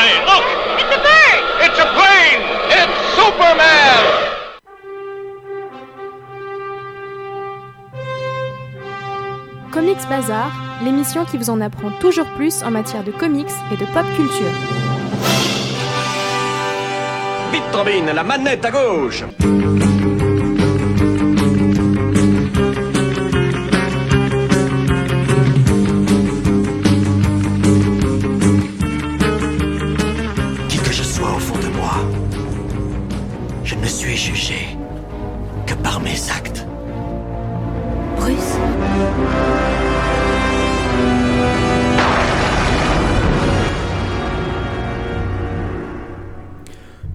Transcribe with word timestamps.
flying. 0.00 0.22
Look! 0.26 0.44
It's 0.80 0.92
a 0.96 1.00
bird! 1.06 1.42
It's 1.64 1.78
a 1.78 1.88
plane! 1.96 2.42
It's 2.80 2.96
Superman! 3.16 4.02
Comics 9.72 10.06
Bazar, 10.08 10.50
l'émission 10.82 11.24
qui 11.24 11.38
vous 11.38 11.50
en 11.50 11.60
apprend 11.60 11.90
toujours 12.00 12.26
plus 12.36 12.62
en 12.64 12.70
matière 12.70 13.04
de 13.04 13.12
comics 13.12 13.46
et 13.72 13.76
de 13.76 13.84
pop 13.86 14.04
culture. 14.16 14.52
Vite, 17.52 17.62
Robin, 17.72 18.12
la 18.12 18.22
manette 18.24 18.64
à 18.64 18.70
gauche! 18.70 19.24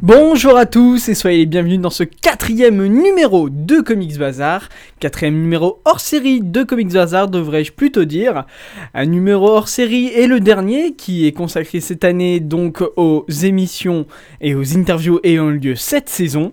Bonjour 0.08 0.56
à 0.56 0.68
tous 0.68 1.10
et 1.10 1.16
soyez 1.16 1.40
les 1.40 1.46
bienvenus 1.48 1.80
dans 1.80 1.90
ce 1.90 2.04
quatrième 2.04 2.86
numéro 2.86 3.50
de 3.50 3.82
Comics 3.82 4.20
Bazar. 4.20 4.70
Quatrième 5.00 5.34
numéro 5.34 5.82
hors 5.84 6.00
série 6.00 6.42
de 6.42 6.62
Comics 6.62 6.94
Bazar, 6.94 7.28
devrais-je 7.28 7.72
plutôt 7.72 8.06
dire. 8.06 8.46
Un 8.94 9.08
numéro 9.08 9.48
hors 9.48 9.68
série 9.68 10.10
et 10.10 10.28
le 10.28 10.40
dernier 10.40 10.94
qui 10.94 11.26
est 11.26 11.32
consacré 11.32 11.80
cette 11.80 12.04
année 12.04 12.40
donc 12.40 12.84
aux 12.98 13.26
émissions 13.42 14.06
et 14.42 14.54
aux 14.54 14.78
interviews 14.78 15.20
ayant 15.24 15.50
lieu 15.50 15.74
cette 15.74 16.10
saison. 16.10 16.52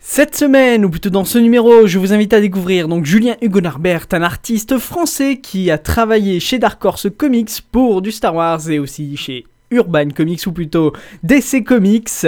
Cette 0.00 0.34
semaine, 0.34 0.84
ou 0.84 0.90
plutôt 0.90 1.10
dans 1.10 1.24
ce 1.24 1.38
numéro, 1.38 1.86
je 1.86 2.00
vous 2.00 2.12
invite 2.12 2.32
à 2.32 2.40
découvrir 2.40 2.88
donc 2.88 3.04
Julien 3.04 3.36
Hugo 3.42 3.60
Narbert, 3.60 4.06
un 4.10 4.22
artiste 4.22 4.78
français 4.78 5.38
qui 5.38 5.70
a 5.70 5.78
travaillé 5.78 6.40
chez 6.40 6.58
Dark 6.58 6.84
Horse 6.84 7.06
Comics 7.16 7.62
pour 7.70 8.02
du 8.02 8.10
Star 8.10 8.34
Wars 8.34 8.68
et 8.68 8.80
aussi 8.80 9.16
chez 9.16 9.44
Urban 9.72 10.10
Comics 10.10 10.46
ou 10.46 10.52
plutôt 10.52 10.92
DC 11.24 11.64
Comics 11.64 12.26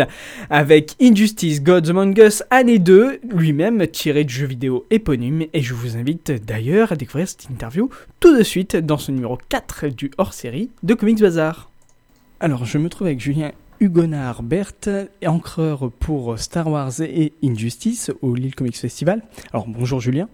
avec 0.51 0.97
Injustice 1.01 1.63
Gods 1.63 1.91
Among 1.91 2.19
Us 2.19 2.43
année 2.51 2.79
2, 2.79 3.21
lui-même 3.31 3.87
tiré 3.87 4.25
du 4.25 4.35
jeu 4.35 4.47
vidéo 4.47 4.87
éponyme 4.91 5.45
et 5.53 5.61
je 5.61 5.75
vous 5.75 5.97
invite 5.97 6.33
d'ailleurs 6.45 6.91
à 6.91 6.97
découvrir 6.97 7.29
cette 7.29 7.49
interview 7.51 7.91
tout 8.19 8.37
de 8.37 8.43
suite 8.43 8.77
dans 8.77 8.99
ce 8.99 9.13
numéro 9.13 9.39
4 9.49 9.89
du 9.89 10.11
hors-série 10.19 10.71
de 10.83 10.95
Comics 10.95 11.21
Bazar. 11.21 11.71
Alors 12.41 12.65
je 12.65 12.79
me 12.79 12.89
trouve 12.89 13.07
avec 13.07 13.21
Julien 13.21 13.53
Hugonard 13.79 14.43
Berthe, 14.43 14.89
encreur 15.27 15.91
pour 16.01 16.39
Star 16.39 16.69
Wars 16.69 17.01
et 17.01 17.35
Injustice 17.45 18.11
au 18.23 18.35
Lille 18.35 18.55
Comics 18.55 18.77
Festival. 18.77 19.23
Alors 19.53 19.67
bonjour 19.69 20.01
Julien. 20.01 20.29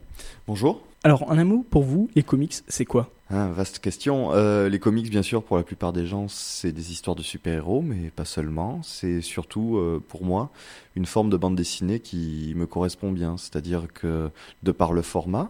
Bonjour. 0.46 0.82
Alors 1.02 1.30
en 1.30 1.38
un 1.38 1.44
mot, 1.44 1.64
pour 1.68 1.82
vous, 1.82 2.08
les 2.14 2.22
comics, 2.22 2.54
c'est 2.68 2.84
quoi? 2.84 3.10
Ah, 3.32 3.46
vaste 3.48 3.78
question. 3.78 4.32
Euh, 4.32 4.68
les 4.68 4.80
comics, 4.80 5.08
bien 5.08 5.22
sûr, 5.22 5.44
pour 5.44 5.56
la 5.56 5.62
plupart 5.62 5.92
des 5.92 6.04
gens, 6.04 6.26
c'est 6.26 6.72
des 6.72 6.90
histoires 6.90 7.14
de 7.14 7.22
super-héros, 7.22 7.80
mais 7.80 8.10
pas 8.10 8.24
seulement. 8.24 8.82
C'est 8.82 9.20
surtout, 9.20 9.76
euh, 9.76 10.02
pour 10.08 10.24
moi, 10.24 10.50
une 10.96 11.06
forme 11.06 11.30
de 11.30 11.36
bande 11.36 11.54
dessinée 11.54 12.00
qui 12.00 12.52
me 12.56 12.66
correspond 12.66 13.12
bien. 13.12 13.36
C'est-à-dire 13.36 13.86
que, 13.94 14.30
de 14.64 14.72
par 14.72 14.92
le 14.92 15.02
format, 15.02 15.48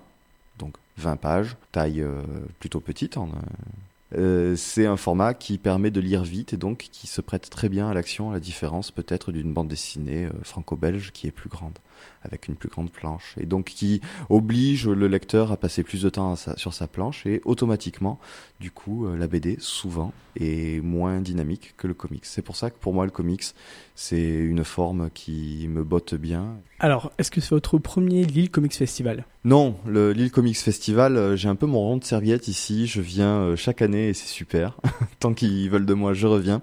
donc 0.58 0.74
20 0.98 1.16
pages, 1.16 1.56
taille 1.72 2.02
euh, 2.02 2.20
plutôt 2.58 2.80
petite, 2.80 3.16
euh, 4.14 4.56
c'est 4.56 4.84
un 4.84 4.98
format 4.98 5.32
qui 5.32 5.56
permet 5.56 5.90
de 5.90 6.00
lire 6.00 6.22
vite 6.22 6.52
et 6.52 6.56
donc 6.58 6.88
qui 6.92 7.06
se 7.06 7.22
prête 7.22 7.48
très 7.48 7.70
bien 7.70 7.88
à 7.88 7.94
l'action, 7.94 8.30
à 8.30 8.34
la 8.34 8.40
différence 8.40 8.90
peut-être 8.90 9.32
d'une 9.32 9.54
bande 9.54 9.68
dessinée 9.68 10.28
franco-belge 10.42 11.12
qui 11.12 11.28
est 11.28 11.30
plus 11.30 11.48
grande, 11.48 11.78
avec 12.22 12.48
une 12.48 12.56
plus 12.56 12.68
grande 12.68 12.90
planche, 12.90 13.34
et 13.40 13.46
donc 13.46 13.66
qui 13.66 14.00
oblige 14.28 14.88
le 14.88 15.08
lecteur 15.08 15.52
à 15.52 15.56
passer 15.56 15.82
plus 15.82 16.02
de 16.02 16.08
temps 16.10 16.36
sa- 16.36 16.56
sur 16.56 16.74
sa 16.74 16.86
planche, 16.86 17.26
et 17.26 17.40
automatiquement, 17.44 18.18
du 18.60 18.70
coup, 18.70 19.06
euh, 19.06 19.16
la 19.16 19.26
BD, 19.26 19.56
souvent, 19.58 20.12
est 20.38 20.82
moins 20.84 21.20
dynamique 21.20 21.74
que 21.76 21.86
le 21.86 21.94
comics. 21.94 22.24
C'est 22.24 22.42
pour 22.42 22.56
ça 22.56 22.70
que 22.70 22.78
pour 22.78 22.92
moi, 22.94 23.04
le 23.04 23.10
comics, 23.10 23.44
c'est 23.94 24.22
une 24.28 24.64
forme 24.64 25.10
qui 25.12 25.66
me 25.68 25.82
botte 25.82 26.14
bien. 26.14 26.56
Alors, 26.78 27.12
est-ce 27.18 27.30
que 27.30 27.40
c'est 27.40 27.50
votre 27.50 27.78
premier 27.78 28.24
Lille 28.24 28.50
Comics 28.50 28.74
Festival? 28.74 29.24
Non, 29.44 29.76
le 29.86 30.12
Lille 30.12 30.30
Comics 30.30 30.56
Festival, 30.58 31.16
euh, 31.16 31.36
j'ai 31.36 31.48
un 31.48 31.54
peu 31.56 31.66
mon 31.66 31.80
rond 31.80 31.96
de 31.96 32.04
serviette 32.04 32.48
ici. 32.48 32.86
Je 32.86 33.00
viens 33.00 33.40
euh, 33.40 33.56
chaque 33.56 33.82
année 33.82 34.08
et 34.10 34.14
c'est 34.14 34.28
super. 34.28 34.78
tant 35.18 35.32
qu'ils 35.34 35.68
veulent 35.70 35.86
de 35.86 35.94
moi, 35.94 36.12
je 36.14 36.26
reviens. 36.26 36.62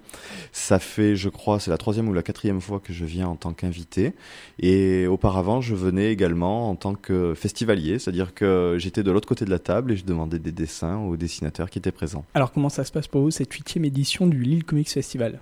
Ça 0.52 0.78
fait, 0.78 1.14
je 1.16 1.28
crois, 1.28 1.60
c'est 1.60 1.70
la 1.70 1.78
troisième 1.78 2.08
ou 2.08 2.12
la 2.12 2.22
quatrième 2.22 2.60
fois 2.60 2.80
que 2.80 2.92
je 2.92 3.04
viens 3.04 3.26
en 3.28 3.36
tant 3.36 3.52
qu'invité. 3.52 4.14
Et 4.60 5.06
auparavant, 5.06 5.27
je 5.60 5.74
venais 5.74 6.12
également 6.12 6.70
en 6.70 6.76
tant 6.76 6.94
que 6.94 7.34
festivalier, 7.34 7.98
c'est-à-dire 7.98 8.34
que 8.34 8.76
j'étais 8.78 9.02
de 9.02 9.10
l'autre 9.10 9.28
côté 9.28 9.44
de 9.44 9.50
la 9.50 9.58
table 9.58 9.92
et 9.92 9.96
je 9.96 10.04
demandais 10.04 10.38
des 10.38 10.52
dessins 10.52 10.98
aux 10.98 11.16
dessinateurs 11.16 11.70
qui 11.70 11.78
étaient 11.78 11.92
présents. 11.92 12.24
Alors, 12.34 12.52
comment 12.52 12.68
ça 12.68 12.84
se 12.84 12.92
passe 12.92 13.08
pour 13.08 13.22
vous 13.22 13.30
cette 13.30 13.52
huitième 13.52 13.84
édition 13.84 14.26
du 14.26 14.42
Lille 14.42 14.64
Comics 14.64 14.90
Festival? 14.90 15.40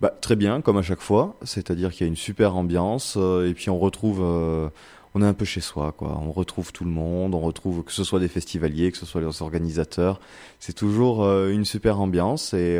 Bah, 0.00 0.14
très 0.20 0.36
bien, 0.36 0.60
comme 0.60 0.76
à 0.76 0.82
chaque 0.82 1.00
fois. 1.00 1.36
C'est-à-dire 1.42 1.90
qu'il 1.90 2.02
y 2.02 2.04
a 2.04 2.08
une 2.08 2.16
super 2.16 2.56
ambiance 2.56 3.16
euh, 3.16 3.48
et 3.48 3.54
puis 3.54 3.70
on 3.70 3.78
retrouve, 3.78 4.20
euh, 4.22 4.68
on 5.14 5.22
est 5.22 5.26
un 5.26 5.34
peu 5.34 5.44
chez 5.44 5.60
soi, 5.60 5.92
quoi. 5.96 6.20
On 6.22 6.32
retrouve 6.32 6.72
tout 6.72 6.84
le 6.84 6.90
monde, 6.90 7.34
on 7.34 7.40
retrouve 7.40 7.82
que 7.82 7.92
ce 7.92 8.04
soit 8.04 8.20
des 8.20 8.28
festivaliers, 8.28 8.92
que 8.92 8.98
ce 8.98 9.06
soit 9.06 9.20
les 9.20 9.42
organisateurs. 9.42 10.20
C'est 10.60 10.74
toujours 10.74 11.24
euh, 11.24 11.50
une 11.50 11.64
super 11.64 12.00
ambiance 12.00 12.52
et 12.52 12.78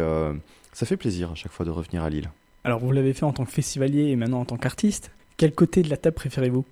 ça 0.73 0.84
fait 0.84 0.99
plaisir 0.99 1.31
à 1.33 1.34
chaque 1.34 1.53
fois 1.53 1.65
de 1.65 1.71
revenir 1.71 2.03
à 2.03 2.11
Lille. 2.11 2.31
Alors, 2.65 2.81
vous 2.81 2.93
l'avez 2.93 3.15
fait 3.15 3.25
en 3.25 3.33
tant 3.33 3.44
que 3.44 3.53
festivalier 3.53 4.09
et 4.09 4.17
maintenant 4.17 4.41
en 4.41 4.44
tant 4.44 4.56
qu'artiste? 4.56 5.11
Quel 5.37 5.55
côté 5.55 5.83
de 5.83 5.91
la 5.91 5.99
table 5.99 6.17
préférez-vous? 6.17 6.65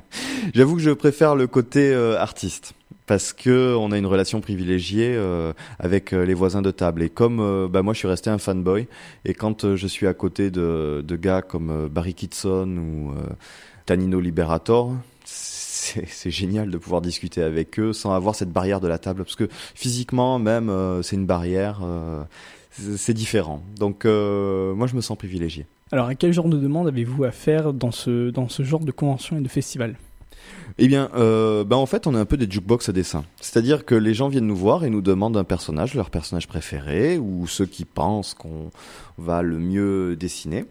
J'avoue 0.54 0.76
que 0.76 0.82
je 0.82 0.90
préfère 0.90 1.34
le 1.34 1.48
côté 1.48 1.92
euh, 1.92 2.16
artiste 2.18 2.74
parce 3.06 3.32
que 3.32 3.74
on 3.74 3.90
a 3.90 3.98
une 3.98 4.06
relation 4.06 4.40
privilégiée 4.40 5.12
euh, 5.16 5.52
avec 5.80 6.12
euh, 6.12 6.24
les 6.24 6.34
voisins 6.34 6.62
de 6.62 6.70
table. 6.70 7.02
Et 7.02 7.08
comme 7.08 7.68
bah, 7.68 7.82
moi 7.82 7.94
je 7.94 7.98
suis 7.98 8.08
resté 8.08 8.30
un 8.30 8.38
fanboy 8.38 8.86
et 9.24 9.34
quand 9.34 9.74
je 9.74 9.86
suis 9.88 10.06
à 10.06 10.14
côté 10.14 10.52
de, 10.52 11.04
de 11.04 11.16
gars 11.16 11.42
comme 11.42 11.88
Barry 11.88 12.14
Kitson 12.14 12.76
ou 12.78 13.12
Tanino 13.86 14.20
Liberator 14.20 14.94
c'est 15.24 16.30
génial 16.30 16.70
de 16.70 16.78
pouvoir 16.78 17.00
discuter 17.00 17.42
avec 17.42 17.78
eux 17.80 17.92
sans 17.92 18.14
avoir 18.14 18.36
cette 18.36 18.50
barrière 18.50 18.80
de 18.80 18.86
la 18.86 18.98
table 18.98 19.24
parce 19.24 19.34
que 19.34 19.48
physiquement 19.74 20.38
même 20.38 20.72
c'est 21.02 21.16
une 21.16 21.26
barrière 21.26 21.80
c'est 22.70 23.14
différent. 23.14 23.62
Donc 23.78 24.04
moi 24.04 24.86
je 24.86 24.94
me 24.94 25.00
sens 25.00 25.18
privilégié 25.18 25.66
Alors, 25.92 26.06
à 26.06 26.14
quel 26.14 26.32
genre 26.32 26.48
de 26.48 26.56
demande 26.56 26.88
avez-vous 26.88 27.24
à 27.24 27.30
faire 27.30 27.74
dans 27.74 27.90
ce, 27.90 28.30
dans 28.30 28.48
ce 28.48 28.62
genre 28.62 28.80
de 28.80 28.92
convention 28.92 29.36
et 29.36 29.42
de 29.42 29.48
festival? 29.48 29.96
Eh 30.78 30.88
bien, 30.88 31.10
euh, 31.14 31.64
ben 31.64 31.76
en 31.76 31.84
fait, 31.84 32.06
on 32.06 32.14
est 32.14 32.18
un 32.18 32.24
peu 32.24 32.38
des 32.38 32.50
jukebox 32.50 32.88
à 32.88 32.92
dessin. 32.92 33.26
C'est-à-dire 33.42 33.84
que 33.84 33.94
les 33.94 34.14
gens 34.14 34.30
viennent 34.30 34.46
nous 34.46 34.56
voir 34.56 34.84
et 34.86 34.90
nous 34.90 35.02
demandent 35.02 35.36
un 35.36 35.44
personnage, 35.44 35.92
leur 35.92 36.08
personnage 36.08 36.48
préféré, 36.48 37.18
ou 37.18 37.46
ceux 37.46 37.66
qui 37.66 37.84
pensent 37.84 38.32
qu'on 38.32 38.70
va 39.18 39.42
le 39.42 39.58
mieux 39.58 40.16
dessiner. 40.16 40.64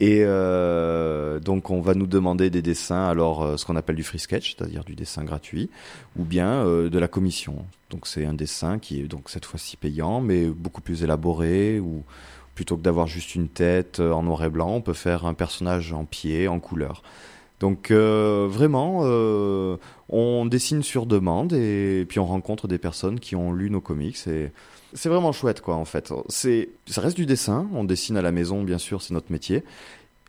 Et 0.00 0.20
euh, 0.24 1.40
donc, 1.40 1.70
on 1.70 1.80
va 1.80 1.94
nous 1.94 2.06
demander 2.06 2.50
des 2.50 2.60
dessins, 2.60 3.06
alors 3.06 3.42
euh, 3.42 3.56
ce 3.56 3.64
qu'on 3.64 3.76
appelle 3.76 3.96
du 3.96 4.02
free 4.02 4.18
sketch, 4.18 4.54
c'est-à-dire 4.54 4.84
du 4.84 4.94
dessin 4.94 5.24
gratuit, 5.24 5.70
ou 6.18 6.24
bien 6.24 6.66
de 6.66 6.98
la 6.98 7.08
commission. 7.08 7.64
Donc, 7.88 8.06
c'est 8.06 8.26
un 8.26 8.34
dessin 8.34 8.78
qui 8.78 9.00
est 9.00 9.08
donc 9.08 9.30
cette 9.30 9.46
fois-ci 9.46 9.78
payant, 9.78 10.20
mais 10.20 10.44
beaucoup 10.46 10.82
plus 10.82 11.04
élaboré, 11.04 11.80
ou 11.80 12.04
plutôt 12.58 12.76
que 12.76 12.82
d'avoir 12.82 13.06
juste 13.06 13.36
une 13.36 13.46
tête 13.48 14.00
euh, 14.00 14.10
en 14.10 14.24
noir 14.24 14.42
et 14.42 14.48
blanc, 14.48 14.70
on 14.70 14.80
peut 14.80 14.92
faire 14.92 15.26
un 15.26 15.34
personnage 15.34 15.92
en 15.92 16.04
pied, 16.04 16.48
en 16.48 16.58
couleur. 16.58 17.04
Donc 17.60 17.92
euh, 17.92 18.48
vraiment, 18.50 19.02
euh, 19.04 19.76
on 20.08 20.44
dessine 20.44 20.82
sur 20.82 21.06
demande 21.06 21.52
et 21.52 22.04
puis 22.08 22.18
on 22.18 22.26
rencontre 22.26 22.66
des 22.66 22.78
personnes 22.78 23.20
qui 23.20 23.36
ont 23.36 23.52
lu 23.52 23.70
nos 23.70 23.80
comics 23.80 24.16
c'est 24.16 25.08
vraiment 25.08 25.30
chouette 25.30 25.60
quoi 25.60 25.76
en 25.76 25.84
fait. 25.84 26.12
C'est, 26.28 26.70
ça 26.88 27.00
reste 27.00 27.16
du 27.16 27.26
dessin, 27.26 27.68
on 27.74 27.84
dessine 27.84 28.16
à 28.16 28.22
la 28.22 28.32
maison 28.32 28.64
bien 28.64 28.78
sûr, 28.78 29.02
c'est 29.02 29.14
notre 29.14 29.30
métier. 29.30 29.62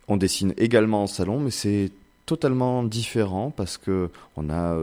On 0.06 0.16
dessine 0.16 0.54
également 0.56 1.02
en 1.02 1.08
salon, 1.08 1.40
mais 1.40 1.50
c'est 1.50 1.90
totalement 2.26 2.84
différent 2.84 3.50
parce 3.50 3.76
que 3.76 4.08
on 4.36 4.50
a, 4.50 4.78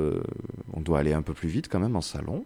on 0.73 0.81
doit 0.81 0.99
aller 0.99 1.13
un 1.13 1.21
peu 1.21 1.33
plus 1.33 1.47
vite 1.47 1.69
quand 1.69 1.79
même 1.79 1.95
en 1.95 2.01
salon. 2.01 2.43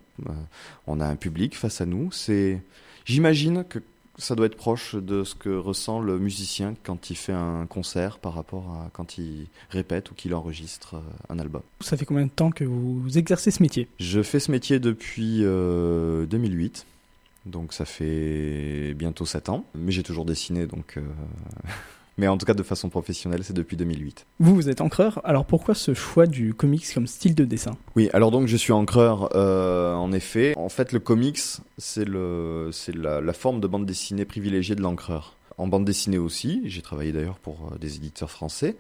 On 0.85 0.99
a 0.99 1.07
un 1.07 1.15
public 1.15 1.57
face 1.57 1.81
à 1.81 1.87
nous. 1.87 2.11
C'est, 2.11 2.61
j'imagine 3.05 3.63
que 3.63 3.79
ça 4.17 4.35
doit 4.35 4.45
être 4.45 4.57
proche 4.57 4.95
de 4.95 5.23
ce 5.23 5.35
que 5.35 5.49
ressent 5.49 5.99
le 5.99 6.19
musicien 6.19 6.75
quand 6.83 7.09
il 7.09 7.15
fait 7.15 7.33
un 7.33 7.65
concert 7.67 8.19
par 8.19 8.33
rapport 8.33 8.69
à 8.71 8.89
quand 8.93 9.17
il 9.17 9.47
répète 9.69 10.11
ou 10.11 10.13
qu'il 10.13 10.33
enregistre 10.35 10.95
euh, 10.95 11.33
un 11.33 11.39
album. 11.39 11.61
Ça 11.79 11.97
fait 11.97 12.05
combien 12.05 12.25
de 12.25 12.31
temps 12.31 12.51
que 12.51 12.63
vous 12.63 13.17
exercez 13.17 13.51
ce 13.51 13.61
métier? 13.63 13.87
Je 13.99 14.21
fais 14.21 14.39
ce 14.39 14.51
métier 14.51 14.79
depuis 14.79 15.39
euh, 15.43 16.25
2008, 16.25 16.85
donc 17.45 17.73
ça 17.73 17.85
fait 17.85 18.93
bientôt 18.95 19.25
7 19.25 19.49
ans, 19.49 19.65
mais 19.75 19.91
j'ai 19.91 20.03
toujours 20.03 20.25
dessiné, 20.25 20.67
donc... 20.67 20.97
euh, 20.97 21.01
Mais 22.21 22.27
en 22.27 22.37
tout 22.37 22.45
cas, 22.45 22.53
de 22.53 22.61
façon 22.61 22.89
professionnelle, 22.89 23.43
c'est 23.43 23.55
depuis 23.55 23.75
2008. 23.75 24.27
Vous, 24.39 24.53
vous 24.53 24.69
êtes 24.69 24.79
encreur, 24.79 25.21
alors 25.23 25.43
pourquoi 25.43 25.73
ce 25.73 25.95
choix 25.95 26.27
du 26.27 26.53
comics 26.53 26.85
comme 26.93 27.07
style 27.07 27.33
de 27.33 27.45
dessin? 27.45 27.71
Oui, 27.95 28.11
alors 28.13 28.29
donc 28.29 28.45
je 28.45 28.55
suis 28.57 28.71
encreur, 28.73 29.35
euh, 29.35 29.95
en 29.95 30.11
effet. 30.11 30.53
En 30.55 30.69
fait, 30.69 30.91
le 30.91 30.99
comics, 30.99 31.39
c'est 31.79 32.05
le, 32.05 32.69
c'est 32.71 32.95
la, 32.95 33.21
la 33.21 33.33
forme 33.33 33.59
de 33.59 33.65
bande 33.65 33.87
dessinée 33.87 34.25
privilégiée 34.25 34.75
de 34.75 34.83
l'encreur. 34.83 35.35
en 35.57 35.65
bande 35.65 35.83
dessinée 35.83 36.19
aussi, 36.19 36.61
j'ai 36.65 36.83
travaillé 36.83 37.11
d'ailleurs 37.11 37.39
pour 37.39 37.71
euh, 37.71 37.79
des 37.79 37.95
éditeurs 37.95 38.29
français, 38.29 38.77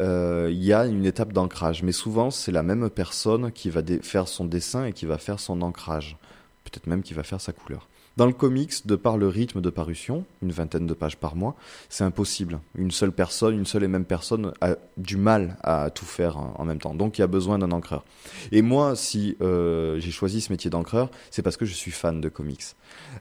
euh, 0.00 0.50
il 0.52 0.62
y 0.62 0.74
a 0.74 0.84
une 0.84 1.06
étape 1.06 1.32
d'ancrage. 1.32 1.82
Mais 1.82 1.92
souvent, 1.92 2.30
c'est 2.30 2.52
la 2.52 2.62
même 2.62 2.90
personne 2.90 3.50
qui 3.50 3.70
va 3.70 3.80
faire 4.02 4.28
son 4.28 4.44
dessin 4.44 4.84
et 4.84 4.92
qui 4.92 5.06
va 5.06 5.16
faire 5.16 5.40
son 5.40 5.62
ancrage. 5.62 6.18
Peut-être 6.64 6.86
même 6.86 7.02
qui 7.02 7.14
va 7.14 7.22
faire 7.22 7.40
sa 7.40 7.54
couleur. 7.54 7.88
Dans 8.16 8.26
le 8.26 8.32
comics, 8.32 8.86
de 8.86 8.94
par 8.94 9.16
le 9.16 9.26
rythme 9.26 9.60
de 9.60 9.70
parution, 9.70 10.24
une 10.40 10.52
vingtaine 10.52 10.86
de 10.86 10.94
pages 10.94 11.16
par 11.16 11.34
mois, 11.34 11.56
c'est 11.88 12.04
impossible. 12.04 12.60
Une 12.76 12.92
seule 12.92 13.10
personne, 13.10 13.56
une 13.56 13.66
seule 13.66 13.82
et 13.82 13.88
même 13.88 14.04
personne 14.04 14.52
a 14.60 14.76
du 14.96 15.16
mal 15.16 15.56
à 15.64 15.90
tout 15.90 16.04
faire 16.04 16.36
en 16.38 16.64
même 16.64 16.78
temps. 16.78 16.94
Donc 16.94 17.18
il 17.18 17.22
y 17.22 17.24
a 17.24 17.26
besoin 17.26 17.58
d'un 17.58 17.72
encreur. 17.72 18.04
Et 18.52 18.62
moi, 18.62 18.94
si 18.94 19.36
euh, 19.40 19.98
j'ai 19.98 20.12
choisi 20.12 20.40
ce 20.40 20.52
métier 20.52 20.70
d'encreur, 20.70 21.10
c'est 21.32 21.42
parce 21.42 21.56
que 21.56 21.64
je 21.64 21.74
suis 21.74 21.90
fan 21.90 22.20
de 22.20 22.28
comics. 22.28 22.62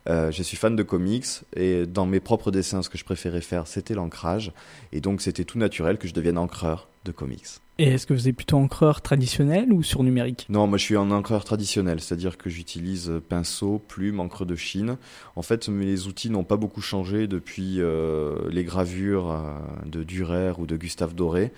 Euh, 0.07 0.31
je 0.31 0.43
suis 0.43 0.57
fan 0.57 0.75
de 0.75 0.83
comics 0.83 1.25
et 1.55 1.87
dans 1.87 2.05
mes 2.05 2.19
propres 2.19 2.51
dessins, 2.51 2.83
ce 2.83 2.89
que 2.89 2.97
je 2.99 3.05
préférais 3.05 3.41
faire, 3.41 3.65
c'était 3.65 3.95
l'ancrage. 3.95 4.51
Et 4.91 5.01
donc 5.01 5.21
c'était 5.21 5.43
tout 5.43 5.57
naturel 5.57 5.97
que 5.97 6.07
je 6.07 6.13
devienne 6.13 6.37
encreur 6.37 6.87
de 7.03 7.11
comics. 7.11 7.62
Et 7.79 7.85
est-ce 7.89 8.05
que 8.05 8.13
vous 8.13 8.27
êtes 8.27 8.35
plutôt 8.35 8.57
encreur 8.57 9.01
traditionnel 9.01 9.73
ou 9.73 9.81
sur 9.81 10.03
numérique 10.03 10.45
Non, 10.47 10.67
moi 10.67 10.77
je 10.77 10.83
suis 10.83 10.95
un 10.95 11.09
encreur 11.09 11.43
traditionnel, 11.43 11.99
c'est-à-dire 12.01 12.37
que 12.37 12.47
j'utilise 12.47 13.11
pinceau, 13.29 13.79
plume, 13.79 14.19
encre 14.19 14.45
de 14.45 14.55
Chine. 14.55 14.97
En 15.35 15.41
fait, 15.41 15.67
les 15.69 16.05
outils 16.05 16.29
n'ont 16.29 16.43
pas 16.43 16.57
beaucoup 16.57 16.81
changé 16.81 17.25
depuis 17.25 17.81
euh, 17.81 18.35
les 18.51 18.63
gravures 18.63 19.31
euh, 19.31 19.57
de 19.87 20.03
Durer 20.03 20.53
ou 20.59 20.67
de 20.67 20.77
Gustave 20.77 21.15
Doré. 21.15 21.51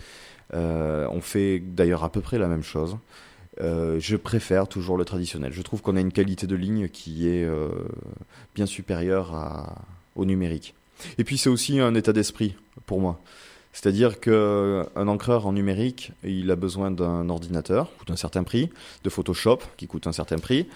Euh, 0.53 1.05
on 1.11 1.19
fait 1.19 1.59
d'ailleurs 1.59 2.05
à 2.05 2.11
peu 2.11 2.21
près 2.21 2.39
la 2.39 2.47
même 2.47 2.63
chose. 2.63 2.97
je 3.59 4.15
préfère 4.15 4.69
toujours 4.69 4.95
le 4.97 5.03
traditionnel. 5.03 5.51
Je 5.51 5.61
trouve 5.61 5.81
qu'on 5.81 5.97
a 5.97 6.01
une 6.01 6.13
qualité 6.13 6.47
de 6.47 6.55
ligne 6.55 6.87
qui 6.87 7.27
est 7.27 7.45
bien 8.53 8.65
supérieure 8.65 9.75
au 10.15 10.23
numérique. 10.23 10.75
Et 11.17 11.25
puis 11.25 11.37
c'est 11.37 11.49
aussi 11.49 11.81
un 11.81 11.93
état 11.93 12.13
d'esprit 12.13 12.55
pour 12.85 13.01
moi. 13.01 13.21
C'est-à-dire 13.75 14.21
qu'un 14.21 15.07
encreur 15.07 15.47
en 15.47 15.51
numérique, 15.51 16.13
il 16.23 16.49
a 16.49 16.55
besoin 16.55 16.91
d'un 16.91 17.27
ordinateur, 17.27 17.91
qui 17.91 17.97
coûte 17.99 18.11
un 18.11 18.15
certain 18.15 18.43
prix, 18.43 18.69
de 19.03 19.09
Photoshop, 19.09 19.59
qui 19.75 19.85
coûte 19.85 20.07
un 20.07 20.13
certain 20.13 20.37
prix, 20.37 20.67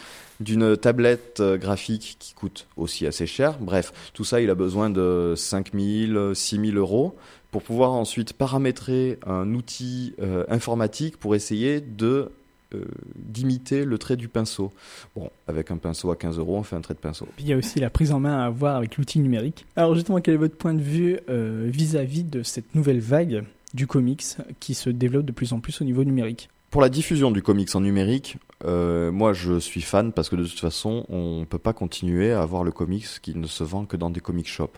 d'une 0.42 0.76
tablette 0.76 1.42
graphique 1.42 2.18
qui 2.20 2.34
coûte 2.34 2.68
aussi 2.76 3.08
assez 3.08 3.26
cher. 3.26 3.58
Bref, 3.62 3.94
tout 4.14 4.26
ça, 4.26 4.42
il 4.42 4.50
a 4.50 4.56
besoin 4.56 4.90
de 4.90 5.34
5 5.38 5.72
000, 5.74 6.34
6 6.34 6.60
000 6.72 6.78
euros 6.78 7.16
pour 7.52 7.64
pouvoir 7.64 7.92
ensuite 7.92 8.34
paramétrer 8.34 9.18
un 9.26 9.54
outil 9.54 10.14
euh, 10.22 10.44
informatique 10.50 11.18
pour 11.18 11.36
essayer 11.36 11.80
de 11.80 12.34
euh, 12.76 12.86
d'imiter 13.16 13.84
le 13.84 13.98
trait 13.98 14.16
du 14.16 14.28
pinceau. 14.28 14.72
Bon, 15.16 15.32
avec 15.48 15.72
un 15.72 15.78
pinceau 15.78 16.12
à 16.12 16.16
15 16.16 16.38
euros, 16.38 16.58
on 16.58 16.64
fait 16.64 16.76
un 16.76 16.82
trait 16.82 16.94
de 16.94 17.00
pinceau. 17.00 17.28
il 17.40 17.48
y 17.48 17.54
a 17.54 17.58
aussi 17.58 17.80
la 17.80 17.90
prise 17.90 18.12
en 18.12 18.20
main 18.20 18.40
à 18.40 18.46
avoir 18.46 18.76
avec 18.76 18.98
l'outil 18.98 19.20
numérique. 19.20 19.66
Alors 19.76 19.96
justement, 19.96 20.20
quel 20.22 20.36
est 20.36 20.38
votre 20.38 20.56
point 20.56 20.74
de 20.74 20.82
vue 20.82 21.18
euh, 21.30 21.68
vis-à-vis 21.68 22.24
de 22.24 22.44
cette 22.44 22.76
nouvelle 22.76 23.00
vague 23.00 23.44
du 23.74 23.88
comics 23.88 24.24
qui 24.60 24.74
se 24.76 24.90
développe 24.90 25.26
de 25.26 25.32
plus 25.32 25.52
en 25.54 25.60
plus 25.60 25.82
au 25.82 25.84
niveau 25.84 26.04
numérique? 26.04 26.50
Pour 26.70 26.82
la 26.82 26.90
diffusion 26.90 27.32
du 27.32 27.42
comics 27.42 27.76
en 27.76 27.82
numérique, 27.82 28.38
euh, 28.64 29.12
moi 29.12 29.34
je 29.34 29.60
suis 29.60 29.82
fan 29.82 30.12
parce 30.12 30.30
que 30.30 30.36
de 30.36 30.46
toute 30.46 30.60
façon, 30.60 31.06
on 31.10 31.40
ne 31.40 31.46
peut 31.46 31.58
pas 31.58 31.74
continuer 31.74 32.32
à 32.32 32.44
avoir 32.44 32.64
le 32.64 32.72
comics 32.72 33.08
qui 33.24 33.36
ne 33.36 33.48
se 33.48 33.64
vend 33.64 33.86
que 33.86 33.98
dans 33.98 34.12
des 34.12 34.20
comic 34.20 34.48
shops. 34.48 34.78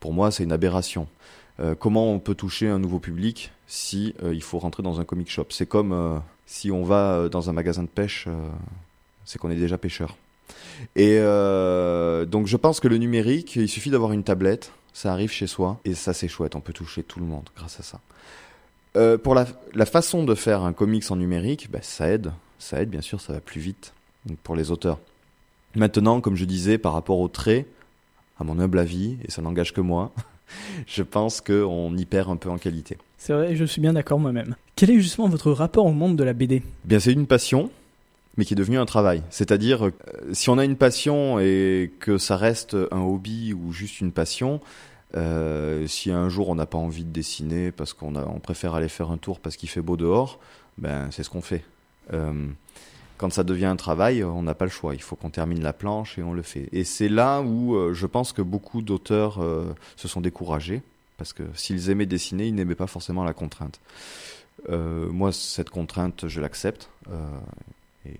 Pour 0.00 0.12
moi, 0.12 0.30
c'est 0.30 0.44
une 0.44 0.52
aberration. 0.52 1.06
Comment 1.78 2.12
on 2.12 2.18
peut 2.18 2.34
toucher 2.34 2.68
un 2.68 2.78
nouveau 2.78 2.98
public 2.98 3.52
si 3.66 4.14
il 4.22 4.42
faut 4.42 4.58
rentrer 4.58 4.82
dans 4.82 5.00
un 5.00 5.04
comic 5.04 5.30
shop? 5.30 5.46
C'est 5.50 5.68
comme 5.68 6.22
si 6.52 6.70
on 6.70 6.84
va 6.84 7.14
euh, 7.14 7.28
dans 7.30 7.48
un 7.48 7.54
magasin 7.54 7.82
de 7.82 7.88
pêche, 7.88 8.26
euh, 8.28 8.50
c'est 9.24 9.38
qu'on 9.38 9.50
est 9.50 9.56
déjà 9.56 9.78
pêcheur. 9.78 10.16
Et 10.96 11.16
euh, 11.18 12.26
donc 12.26 12.46
je 12.46 12.58
pense 12.58 12.78
que 12.78 12.88
le 12.88 12.98
numérique, 12.98 13.56
il 13.56 13.68
suffit 13.68 13.88
d'avoir 13.88 14.12
une 14.12 14.22
tablette, 14.22 14.70
ça 14.92 15.12
arrive 15.12 15.30
chez 15.30 15.46
soi, 15.46 15.80
et 15.86 15.94
ça 15.94 16.12
c'est 16.12 16.28
chouette, 16.28 16.54
on 16.54 16.60
peut 16.60 16.74
toucher 16.74 17.02
tout 17.02 17.20
le 17.20 17.24
monde 17.24 17.48
grâce 17.56 17.80
à 17.80 17.82
ça. 17.82 19.18
pour 19.18 19.34
la, 19.34 19.86
façon 19.86 20.24
de 20.24 20.34
faire 20.34 20.62
un 20.62 20.74
comics 20.74 21.10
en 21.10 21.16
numérique, 21.16 21.70
bah, 21.70 21.78
ça 21.80 22.08
aide, 22.08 22.32
ça 22.58 22.82
aide 22.82 22.90
bien 22.90 23.00
sûr, 23.00 23.20
ça 23.20 23.32
va 23.32 23.40
plus 23.40 23.60
vite 23.60 23.94
pour 24.42 24.54
les 24.54 24.70
auteurs. 24.70 24.98
Maintenant, 25.74 26.20
comme 26.20 26.36
je 26.36 26.44
disais, 26.44 26.76
par 26.76 26.92
rapport 26.92 27.18
au 27.18 27.28
trait, 27.28 27.64
à 28.38 28.44
mon 28.44 28.58
humble 28.58 28.78
avis, 28.78 29.16
et 29.24 29.30
ça 29.30 29.40
n'engage 29.40 29.72
que 29.72 29.80
moi, 29.80 30.12
je 30.86 31.02
pense 31.02 31.40
qu'on 31.40 31.96
y 31.96 32.04
perd 32.04 32.30
un 32.30 32.36
peu 32.36 32.50
en 32.50 32.58
qualité. 32.58 32.98
C'est 33.18 33.32
vrai, 33.32 33.54
je 33.54 33.64
suis 33.64 33.80
bien 33.80 33.92
d'accord 33.92 34.18
moi-même. 34.18 34.56
Quel 34.76 34.90
est 34.90 35.00
justement 35.00 35.28
votre 35.28 35.52
rapport 35.52 35.86
au 35.86 35.92
monde 35.92 36.16
de 36.16 36.24
la 36.24 36.32
BD 36.32 36.62
Bien, 36.84 36.98
c'est 36.98 37.12
une 37.12 37.26
passion, 37.26 37.70
mais 38.36 38.44
qui 38.44 38.54
est 38.54 38.56
devenue 38.56 38.78
un 38.78 38.86
travail. 38.86 39.22
C'est-à-dire, 39.30 39.86
euh, 39.86 39.92
si 40.32 40.50
on 40.50 40.58
a 40.58 40.64
une 40.64 40.76
passion 40.76 41.38
et 41.38 41.92
que 42.00 42.18
ça 42.18 42.36
reste 42.36 42.76
un 42.90 43.00
hobby 43.00 43.52
ou 43.52 43.72
juste 43.72 44.00
une 44.00 44.12
passion, 44.12 44.60
euh, 45.16 45.86
si 45.86 46.10
un 46.10 46.28
jour 46.28 46.48
on 46.48 46.54
n'a 46.54 46.66
pas 46.66 46.78
envie 46.78 47.04
de 47.04 47.10
dessiner 47.10 47.70
parce 47.70 47.92
qu'on 47.92 48.16
on 48.16 48.40
préfère 48.40 48.74
aller 48.74 48.88
faire 48.88 49.10
un 49.10 49.18
tour 49.18 49.40
parce 49.40 49.56
qu'il 49.56 49.68
fait 49.68 49.82
beau 49.82 49.96
dehors, 49.96 50.38
ben 50.78 51.08
c'est 51.10 51.22
ce 51.22 51.30
qu'on 51.30 51.42
fait. 51.42 51.64
Euh, 52.12 52.46
quand 53.22 53.32
ça 53.32 53.44
devient 53.44 53.66
un 53.66 53.76
travail, 53.76 54.22
on 54.24 54.42
n'a 54.42 54.54
pas 54.54 54.66
le 54.66 54.70
choix. 54.70 54.94
Il 54.94 55.00
faut 55.00 55.16
qu'on 55.16 55.30
termine 55.30 55.62
la 55.62 55.72
planche 55.72 56.18
et 56.18 56.22
on 56.22 56.34
le 56.34 56.42
fait. 56.42 56.68
Et 56.72 56.82
c'est 56.82 57.08
là 57.08 57.40
où 57.40 57.94
je 57.94 58.06
pense 58.06 58.32
que 58.32 58.42
beaucoup 58.42 58.82
d'auteurs 58.82 59.38
se 59.96 60.08
sont 60.08 60.20
découragés 60.20 60.82
parce 61.22 61.32
que 61.32 61.44
s'ils 61.54 61.88
aimaient 61.88 62.04
dessiner, 62.04 62.48
ils 62.48 62.54
n'aimaient 62.54 62.74
pas 62.74 62.88
forcément 62.88 63.22
la 63.22 63.32
contrainte. 63.32 63.78
Euh, 64.68 65.08
moi, 65.10 65.32
cette 65.32 65.70
contrainte, 65.70 66.26
je 66.26 66.40
l'accepte. 66.40 66.88
Euh, 67.10 67.38
et 68.06 68.16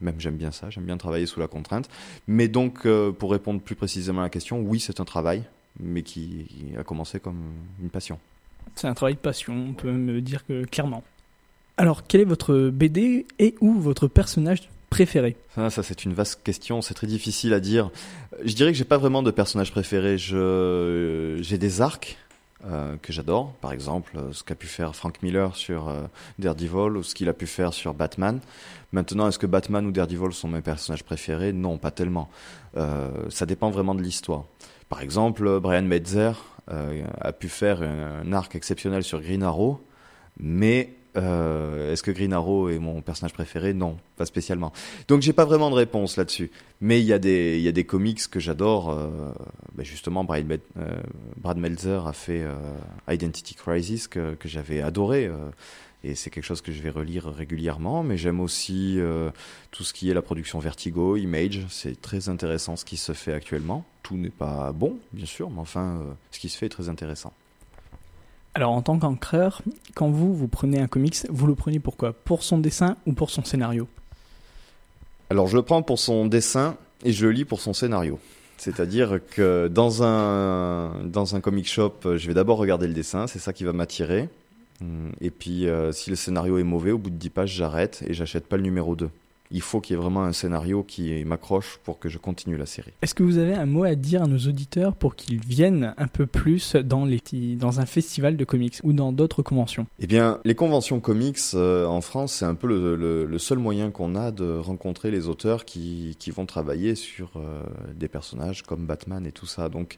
même 0.00 0.20
j'aime 0.20 0.36
bien 0.36 0.52
ça, 0.52 0.70
j'aime 0.70 0.84
bien 0.84 0.96
travailler 0.96 1.26
sous 1.26 1.40
la 1.40 1.48
contrainte. 1.48 1.88
Mais 2.28 2.46
donc, 2.46 2.86
euh, 2.86 3.10
pour 3.10 3.32
répondre 3.32 3.60
plus 3.60 3.74
précisément 3.74 4.20
à 4.20 4.24
la 4.24 4.30
question, 4.30 4.60
oui, 4.60 4.78
c'est 4.78 5.00
un 5.00 5.04
travail, 5.04 5.42
mais 5.80 6.02
qui, 6.02 6.46
a 6.78 6.84
commencé 6.84 7.18
comme 7.18 7.42
une 7.82 7.90
passion. 7.90 8.20
C'est 8.76 8.86
un 8.86 8.94
travail 8.94 9.14
de 9.14 9.20
passion, 9.20 9.70
on 9.70 9.72
peut 9.72 9.92
me 9.92 10.20
dire 10.20 10.46
que 10.46 10.64
clairement. 10.64 11.02
Alors, 11.76 12.06
quel 12.06 12.20
est 12.20 12.24
votre 12.24 12.70
BD 12.70 13.26
et 13.38 13.56
ou 13.60 13.74
votre 13.74 14.06
personnage 14.06 14.70
préféré? 14.90 15.36
Ça, 15.54 15.70
ça 15.70 15.82
c'est 15.82 16.04
une 16.04 16.14
vaste 16.14 16.40
question, 16.44 16.82
c'est 16.82 16.94
très 16.94 17.08
difficile 17.08 17.52
à 17.52 17.60
dire. 17.60 17.90
Je 18.44 18.54
dirais 18.54 18.70
que 18.70 18.78
j'ai 18.78 18.84
pas 18.84 18.98
vraiment 18.98 19.22
de 19.22 19.32
personnage 19.32 19.72
préféré. 19.72 20.16
J'ai 20.16 21.58
des 21.58 21.80
arcs 21.80 22.16
euh, 22.66 22.96
que 23.02 23.12
j'adore. 23.12 23.52
Par 23.60 23.72
exemple, 23.72 24.16
euh, 24.16 24.32
ce 24.32 24.44
qu'a 24.44 24.54
pu 24.54 24.68
faire 24.68 24.96
Frank 24.96 25.20
Miller 25.22 25.54
sur 25.56 25.88
euh, 25.88 26.04
Daredevil 26.38 26.96
ou 26.96 27.02
ce 27.02 27.14
qu'il 27.14 27.28
a 27.28 27.34
pu 27.34 27.46
faire 27.46 27.74
sur 27.74 27.92
Batman. 27.92 28.38
Maintenant, 28.92 29.28
est-ce 29.28 29.40
que 29.40 29.46
Batman 29.46 29.84
ou 29.84 29.90
Daredevil 29.90 30.32
sont 30.32 30.48
mes 30.48 30.62
personnages 30.62 31.02
préférés? 31.02 31.52
Non, 31.52 31.76
pas 31.76 31.90
tellement. 31.90 32.30
ça 33.28 33.46
dépend 33.46 33.70
vraiment 33.70 33.94
de 33.94 34.02
l'histoire. 34.02 34.44
Par 34.88 35.02
exemple, 35.02 35.58
Brian 35.58 35.82
Metzer 35.82 36.32
a 36.68 37.32
pu 37.32 37.48
faire 37.48 37.82
un 37.82 38.32
arc 38.32 38.54
exceptionnel 38.54 39.02
sur 39.02 39.20
Green 39.20 39.42
Arrow, 39.42 39.80
mais 40.38 40.94
euh, 41.16 41.92
est-ce 41.92 42.02
que 42.02 42.10
Green 42.10 42.32
Arrow 42.32 42.68
est 42.68 42.78
mon 42.78 43.00
personnage 43.00 43.32
préféré? 43.32 43.72
Non, 43.72 43.96
pas 44.16 44.26
spécialement. 44.26 44.72
Donc 45.08 45.22
j'ai 45.22 45.32
pas 45.32 45.44
vraiment 45.44 45.70
de 45.70 45.76
réponse 45.76 46.16
là-dessus. 46.16 46.50
Mais 46.80 47.00
il 47.00 47.06
y, 47.06 47.12
a 47.12 47.18
des, 47.18 47.84
comics 47.86 48.28
que 48.28 48.40
j'adore. 48.40 48.90
Euh, 48.90 49.32
bah, 49.74 49.84
justement, 49.84 50.24
Brad, 50.24 50.50
euh, 50.76 51.54
Meltzer 51.56 52.06
a 52.06 52.12
fait 52.12 52.44
Identity 53.08 53.54
Crisis 53.54 54.08
que, 54.08 54.34
que 54.34 54.48
j'avais 54.48 54.80
adoré. 54.80 55.30
et 56.02 56.14
c'est 56.14 56.30
quelque 56.30 56.44
chose 56.44 56.60
que 56.60 56.72
je 56.72 56.82
vais 56.82 56.90
relire 56.90 57.26
régulièrement. 57.26 58.02
Mais 58.02 58.16
j'aime 58.16 58.40
aussi 58.40 58.98
tout 59.70 59.84
ce 59.84 59.92
qui 59.92 60.10
est 60.10 60.14
la 60.14 60.22
production 60.22 60.58
Vertigo, 60.58 61.16
Image. 61.16 61.64
C'est 61.70 62.00
très 62.00 62.28
intéressant 62.28 62.76
ce 62.76 62.84
qui 62.84 62.96
se 62.96 63.12
fait 63.12 63.32
actuellement. 63.32 63.84
Tout 64.02 64.16
n'est 64.16 64.30
pas 64.30 64.72
bon, 64.72 64.98
bien 65.12 65.26
sûr, 65.26 65.48
mais 65.48 65.60
enfin, 65.60 66.02
ce 66.30 66.38
qui 66.38 66.48
se 66.48 66.58
fait 66.58 66.66
est 66.66 66.70
très 66.70 66.88
intéressant. 66.88 67.32
Alors 68.54 68.72
en 68.72 68.82
tant 68.82 68.98
qu'encreur, 68.98 69.62
quand 69.94 70.10
vous, 70.10 70.32
vous 70.32 70.46
prenez 70.46 70.80
un 70.80 70.86
comics, 70.86 71.16
vous 71.28 71.46
le 71.46 71.56
prenez 71.56 71.80
pourquoi 71.80 72.12
Pour 72.12 72.44
son 72.44 72.58
dessin 72.58 72.96
ou 73.04 73.12
pour 73.12 73.30
son 73.30 73.44
scénario? 73.44 73.88
Alors 75.28 75.48
je 75.48 75.56
le 75.56 75.62
prends 75.62 75.82
pour 75.82 75.98
son 75.98 76.26
dessin 76.26 76.76
et 77.04 77.12
je 77.12 77.26
le 77.26 77.32
lis 77.32 77.44
pour 77.44 77.60
son 77.60 77.72
scénario. 77.72 78.20
C'est-à-dire 78.56 79.18
que 79.32 79.66
dans 79.66 80.04
un, 80.04 81.04
dans 81.04 81.34
un 81.34 81.40
comic 81.40 81.68
shop, 81.68 81.94
je 82.16 82.26
vais 82.28 82.34
d'abord 82.34 82.58
regarder 82.58 82.86
le 82.86 82.94
dessin, 82.94 83.26
c'est 83.26 83.40
ça 83.40 83.52
qui 83.52 83.64
va 83.64 83.72
m'attirer. 83.72 84.28
Et 85.20 85.30
puis 85.30 85.66
euh, 85.66 85.90
si 85.90 86.10
le 86.10 86.16
scénario 86.16 86.58
est 86.58 86.64
mauvais, 86.64 86.92
au 86.92 86.98
bout 86.98 87.10
de 87.10 87.16
10 87.16 87.30
pages, 87.30 87.52
j'arrête 87.52 88.04
et 88.06 88.14
j'achète 88.14 88.46
pas 88.46 88.56
le 88.56 88.62
numéro 88.62 88.94
2 88.94 89.10
il 89.50 89.60
faut 89.60 89.80
qu'il 89.80 89.94
y 89.94 89.98
ait 89.98 90.02
vraiment 90.02 90.24
un 90.24 90.32
scénario 90.32 90.82
qui 90.82 91.24
m'accroche 91.24 91.78
pour 91.84 91.98
que 91.98 92.08
je 92.08 92.18
continue 92.18 92.56
la 92.56 92.66
série. 92.66 92.92
Est-ce 93.02 93.14
que 93.14 93.22
vous 93.22 93.38
avez 93.38 93.54
un 93.54 93.66
mot 93.66 93.84
à 93.84 93.94
dire 93.94 94.22
à 94.22 94.26
nos 94.26 94.38
auditeurs 94.38 94.94
pour 94.94 95.14
qu'ils 95.14 95.40
viennent 95.40 95.94
un 95.96 96.08
peu 96.08 96.26
plus 96.26 96.76
dans, 96.76 97.04
les, 97.04 97.20
dans 97.56 97.80
un 97.80 97.86
festival 97.86 98.36
de 98.36 98.44
comics 98.44 98.76
ou 98.82 98.92
dans 98.92 99.12
d'autres 99.12 99.42
conventions? 99.42 99.86
Eh 100.00 100.06
bien, 100.06 100.40
les 100.44 100.54
conventions 100.54 101.00
comics 101.00 101.38
euh, 101.54 101.86
en 101.86 102.00
France, 102.00 102.34
c'est 102.34 102.44
un 102.44 102.54
peu 102.54 102.66
le, 102.66 103.38
seul 103.38 103.58
moyen 103.58 103.90
qu'on 103.90 104.14
a 104.14 104.30
de 104.30 104.56
rencontrer 104.56 105.10
les 105.10 105.28
auteurs 105.28 105.64
qui, 105.64 106.16
qui 106.18 106.30
vont 106.30 106.46
travailler 106.46 106.94
sur 106.94 107.32
euh, 107.36 107.62
des 107.94 108.08
personnages 108.08 108.62
comme 108.62 108.86
Batman 108.86 109.26
et 109.26 109.32
tout 109.32 109.46
ça. 109.46 109.68
Donc, 109.68 109.96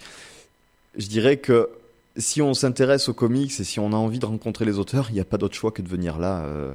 je 0.96 1.06
dirais 1.06 1.36
que 1.36 1.68
si 2.16 2.42
on 2.42 2.54
s'intéresse 2.54 3.08
aux 3.08 3.14
comics 3.14 3.52
et 3.60 3.64
si 3.64 3.78
on 3.78 3.92
a 3.92 3.96
envie 3.96 4.18
de 4.18 4.26
rencontrer 4.26 4.64
les 4.64 4.78
auteurs, 4.78 5.06
il 5.10 5.14
n'y 5.14 5.20
a 5.20 5.24
pas 5.24 5.38
d'autre 5.38 5.54
choix 5.54 5.70
que 5.70 5.82
de 5.82 5.88
venir 5.88 6.18
là. 6.18 6.42
Euh, 6.44 6.72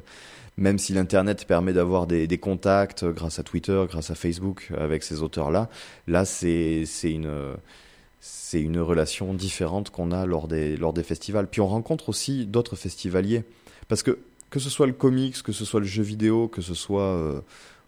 même 0.57 0.77
si 0.77 0.93
l'Internet 0.93 1.45
permet 1.45 1.73
d'avoir 1.73 2.07
des, 2.07 2.37
contacts 2.37 3.05
grâce 3.05 3.39
à 3.39 3.43
Twitter, 3.43 3.83
grâce 3.89 4.11
à 4.11 4.15
Facebook 4.15 4.71
avec 4.77 5.03
ces 5.03 5.21
auteurs-là, 5.21 5.69
là, 6.07 6.25
c'est 6.25 6.85
une, 7.03 8.79
relation 8.79 9.33
différente 9.33 9.89
qu'on 9.89 10.11
a 10.11 10.25
lors 10.25 10.47
des, 10.47 11.03
festivals. 11.03 11.47
Puis 11.47 11.61
on 11.61 11.67
rencontre 11.67 12.09
aussi 12.09 12.45
d'autres 12.45 12.75
festivaliers. 12.75 13.43
Parce 13.87 14.03
que 14.03 14.19
que 14.51 14.59
ce 14.59 14.69
soit 14.69 14.85
le 14.85 14.93
comics, 14.93 15.41
que 15.41 15.53
ce 15.53 15.65
soit 15.65 15.79
le 15.79 15.85
jeu 15.85 16.03
vidéo, 16.03 16.49
que 16.49 16.61
ce 16.61 16.73
soit 16.73 17.15
euh, 17.15 17.39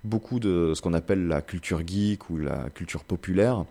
beaucoup 0.03 0.39
de 0.39 0.71
ce 0.73 0.81
qu'on 0.81 0.93
appelle 0.93 1.27
la 1.27 1.41
culture 1.41 1.85
geek 1.85 2.29
ou 2.29 2.37
la 2.37 2.69
culture 2.73 3.03
populaire, 3.03 3.65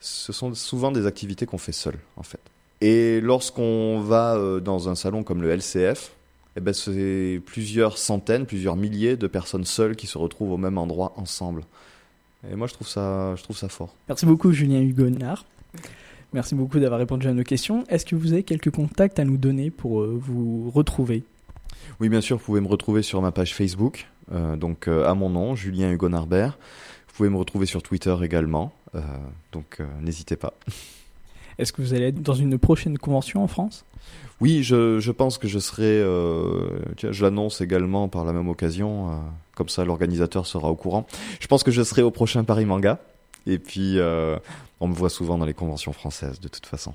ce 0.00 0.32
sont 0.32 0.52
souvent 0.54 0.90
des 0.90 1.06
activités 1.06 1.46
qu'on 1.46 1.58
fait 1.58 1.72
seul, 1.72 1.94
en 2.16 2.24
fait. 2.24 2.40
Et 2.80 3.20
lorsqu'on 3.20 4.00
va 4.00 4.36
euh, 4.36 4.60
dans 4.60 4.88
un 4.88 4.94
salon 4.94 5.22
comme 5.22 5.42
le 5.42 5.50
LCF, 5.50 6.12
eh 6.58 6.60
ben 6.60 6.74
c'est 6.74 7.40
plusieurs 7.46 7.98
centaines, 7.98 8.44
plusieurs 8.44 8.74
milliers 8.74 9.16
de 9.16 9.28
personnes 9.28 9.64
seules 9.64 9.94
qui 9.94 10.08
se 10.08 10.18
retrouvent 10.18 10.50
au 10.50 10.56
même 10.56 10.76
endroit 10.76 11.12
ensemble. 11.16 11.62
Et 12.50 12.56
moi, 12.56 12.66
je 12.66 12.74
trouve 12.74 12.88
ça, 12.88 13.36
je 13.36 13.44
trouve 13.44 13.56
ça 13.56 13.68
fort. 13.68 13.94
Merci 14.08 14.26
beaucoup, 14.26 14.50
Julien 14.50 14.80
Hugonard. 14.80 15.44
Merci 16.32 16.56
beaucoup 16.56 16.80
d'avoir 16.80 16.98
répondu 16.98 17.28
à 17.28 17.32
nos 17.32 17.44
questions. 17.44 17.84
Est-ce 17.88 18.04
que 18.04 18.16
vous 18.16 18.32
avez 18.32 18.42
quelques 18.42 18.72
contacts 18.72 19.20
à 19.20 19.24
nous 19.24 19.36
donner 19.36 19.70
pour 19.70 20.00
euh, 20.00 20.20
vous 20.20 20.68
retrouver? 20.70 21.22
Oui, 22.00 22.08
bien 22.08 22.20
sûr, 22.20 22.38
vous 22.38 22.44
pouvez 22.44 22.60
me 22.60 22.66
retrouver 22.66 23.02
sur 23.02 23.22
ma 23.22 23.30
page 23.30 23.54
Facebook, 23.54 24.08
euh, 24.32 24.56
donc 24.56 24.88
euh, 24.88 25.08
à 25.08 25.14
mon 25.14 25.30
nom, 25.30 25.54
Julien 25.54 25.92
Hugo 25.92 26.08
Narbert. 26.08 26.58
Vous 27.06 27.14
pouvez 27.14 27.28
me 27.28 27.36
retrouver 27.36 27.66
sur 27.66 27.84
Twitter 27.84 28.16
également, 28.22 28.72
donc 29.52 29.80
n'hésitez 30.00 30.36
pas. 30.36 30.54
Est-ce 31.58 31.72
que 31.72 31.82
vous 31.82 31.94
allez 31.94 32.06
être 32.06 32.22
dans 32.22 32.34
une 32.34 32.58
prochaine 32.58 32.98
convention 32.98 33.42
en 33.42 33.48
France? 33.48 33.84
Oui, 34.40 34.62
je, 34.62 35.00
je 35.00 35.10
pense 35.10 35.36
que 35.38 35.48
je 35.48 35.58
serai, 35.58 36.00
euh, 36.00 36.78
tiens, 36.96 37.10
je 37.10 37.24
l'annonce 37.24 37.60
également 37.60 38.08
par 38.08 38.24
la 38.24 38.32
même 38.32 38.48
occasion, 38.48 39.08
euh, 39.08 39.12
comme 39.56 39.68
ça 39.68 39.84
l'organisateur 39.84 40.46
sera 40.46 40.70
au 40.70 40.76
courant. 40.76 41.06
Je 41.40 41.48
pense 41.48 41.64
que 41.64 41.72
je 41.72 41.82
serai 41.82 42.02
au 42.02 42.12
prochain 42.12 42.44
Paris 42.44 42.64
Manga, 42.64 43.00
et 43.46 43.58
puis 43.58 43.98
euh, 43.98 44.38
on 44.78 44.86
me 44.86 44.94
voit 44.94 45.10
souvent 45.10 45.38
dans 45.38 45.44
les 45.44 45.54
conventions 45.54 45.92
françaises 45.92 46.38
de 46.38 46.46
toute 46.46 46.66
façon. 46.66 46.94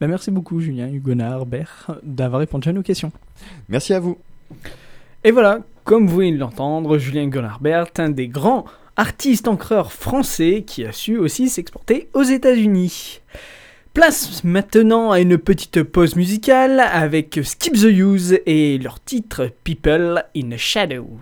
Ben, 0.00 0.06
Merci 0.06 0.30
beaucoup, 0.30 0.60
Julien 0.60 0.88
Hugonard, 0.88 1.46
Bert, 1.46 1.98
d'avoir 2.04 2.38
répondu 2.38 2.68
à 2.68 2.72
nos 2.72 2.82
questions. 2.82 3.10
Merci 3.68 3.92
à 3.92 3.98
vous. 3.98 4.16
Et 5.24 5.32
voilà, 5.32 5.58
comme 5.82 6.06
vous 6.06 6.16
venez 6.16 6.32
de 6.32 6.38
l'entendre, 6.38 6.96
Julien 6.96 7.24
Hugonard-Bert, 7.24 7.88
un 7.98 8.10
des 8.10 8.28
grands 8.28 8.64
artistes 9.00 9.48
encreurs 9.48 9.94
français 9.94 10.62
qui 10.66 10.84
a 10.84 10.92
su 10.92 11.16
aussi 11.16 11.48
s'exporter 11.48 12.10
aux 12.12 12.22
États-Unis. 12.22 13.22
Place 13.94 14.44
maintenant 14.44 15.10
à 15.10 15.20
une 15.20 15.38
petite 15.38 15.82
pause 15.82 16.16
musicale 16.16 16.80
avec 16.80 17.40
Skip 17.42 17.72
the 17.72 17.84
Use 17.84 18.38
et 18.44 18.76
leur 18.76 19.02
titre 19.02 19.50
People 19.64 20.22
in 20.36 20.52
a 20.52 20.58
Shadow. 20.58 21.18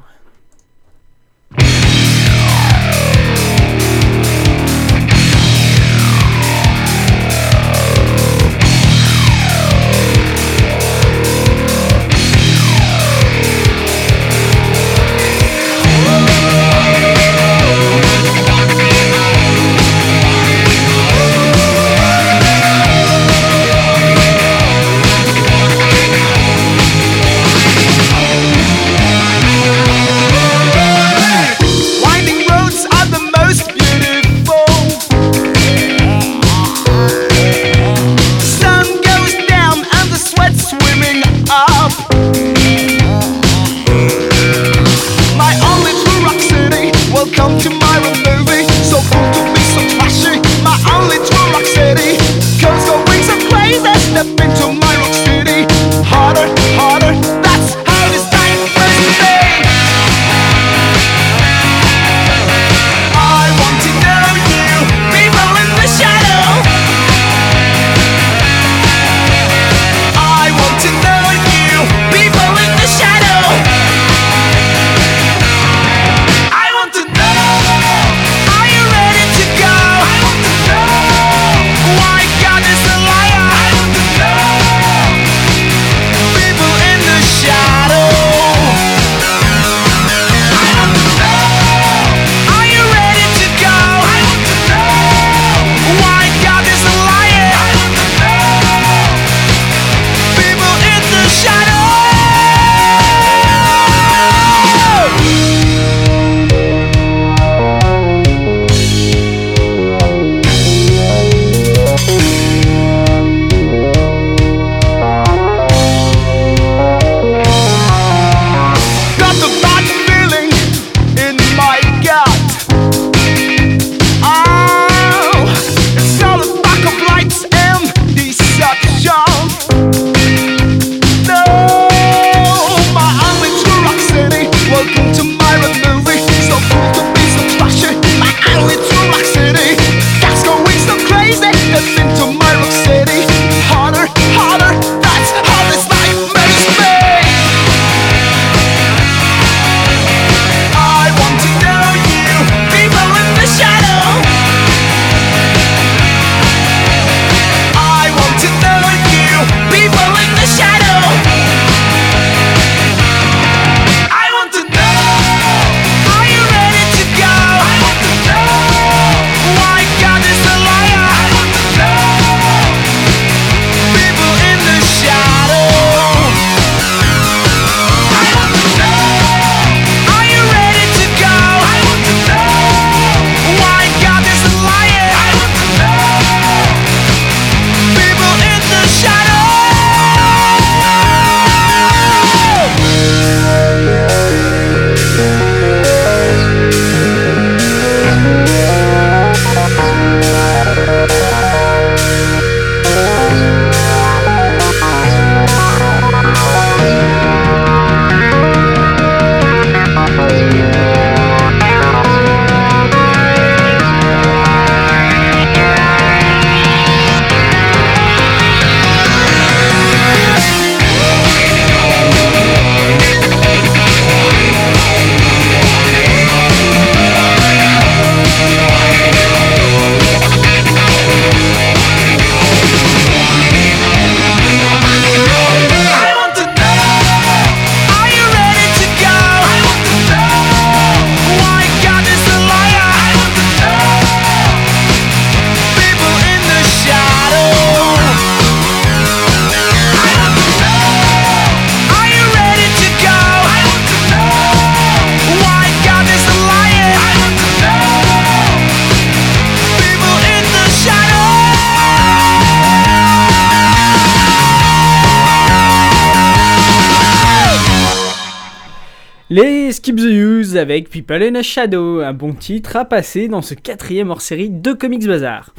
Les 269.30 269.72
Skip 269.72 269.96
the 269.96 270.08
Use 270.08 270.56
avec 270.56 270.88
People 270.88 271.22
in 271.22 271.34
a 271.34 271.42
Shadow, 271.42 272.00
un 272.00 272.14
bon 272.14 272.32
titre 272.32 272.76
à 272.76 272.86
passer 272.86 273.28
dans 273.28 273.42
ce 273.42 273.52
quatrième 273.52 274.08
hors-série 274.08 274.48
de 274.48 274.72
Comics 274.72 275.06
Bazar. 275.06 275.52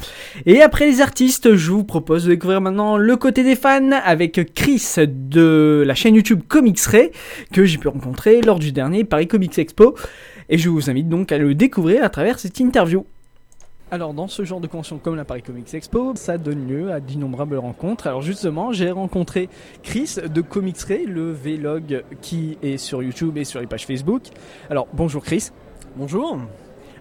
Et 0.44 0.60
après 0.60 0.86
les 0.86 1.00
artistes, 1.00 1.54
je 1.54 1.70
vous 1.70 1.84
propose 1.84 2.24
de 2.24 2.30
découvrir 2.30 2.60
maintenant 2.60 2.96
le 2.96 3.16
côté 3.16 3.44
des 3.44 3.54
fans 3.54 3.92
avec 3.92 4.54
Chris 4.54 4.84
de 5.06 5.84
la 5.86 5.94
chaîne 5.94 6.16
YouTube 6.16 6.40
Comics 6.48 6.80
Ray 6.80 7.12
que 7.52 7.64
j'ai 7.64 7.78
pu 7.78 7.86
rencontrer 7.86 8.40
lors 8.40 8.58
du 8.58 8.72
dernier 8.72 9.04
Paris 9.04 9.28
Comics 9.28 9.56
Expo. 9.56 9.94
Et 10.48 10.58
je 10.58 10.68
vous 10.68 10.90
invite 10.90 11.08
donc 11.08 11.30
à 11.30 11.38
le 11.38 11.54
découvrir 11.54 12.02
à 12.02 12.08
travers 12.08 12.40
cette 12.40 12.58
interview. 12.58 13.06
Alors 13.92 14.14
dans 14.14 14.28
ce 14.28 14.44
genre 14.44 14.60
de 14.60 14.68
convention 14.68 14.98
comme 14.98 15.16
la 15.16 15.24
Paris 15.24 15.42
Comics 15.42 15.74
Expo, 15.74 16.14
ça 16.14 16.38
donne 16.38 16.68
lieu 16.68 16.92
à 16.92 17.00
d'innombrables 17.00 17.56
rencontres. 17.56 18.06
Alors 18.06 18.22
justement, 18.22 18.72
j'ai 18.72 18.92
rencontré 18.92 19.48
Chris 19.82 20.14
de 20.32 20.40
Comics 20.42 20.78
Ray, 20.78 21.06
le 21.06 21.32
vlog 21.32 22.04
qui 22.22 22.56
est 22.62 22.76
sur 22.76 23.02
YouTube 23.02 23.36
et 23.36 23.42
sur 23.42 23.58
les 23.58 23.66
pages 23.66 23.86
Facebook. 23.86 24.22
Alors 24.70 24.86
bonjour 24.92 25.24
Chris. 25.24 25.48
Bonjour. 25.96 26.38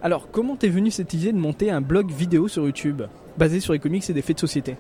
Alors 0.01 0.31
comment 0.31 0.55
t'es 0.55 0.69
venu 0.69 0.89
cette 0.89 1.13
idée 1.13 1.31
de 1.31 1.37
monter 1.37 1.69
un 1.69 1.81
blog 1.81 2.09
vidéo 2.09 2.47
sur 2.47 2.63
YouTube 2.63 3.03
basé 3.37 3.59
sur 3.59 3.73
les 3.73 3.79
comics 3.79 4.09
et 4.09 4.13
des 4.13 4.23
faits 4.23 4.37
de 4.37 4.41
société? 4.41 4.75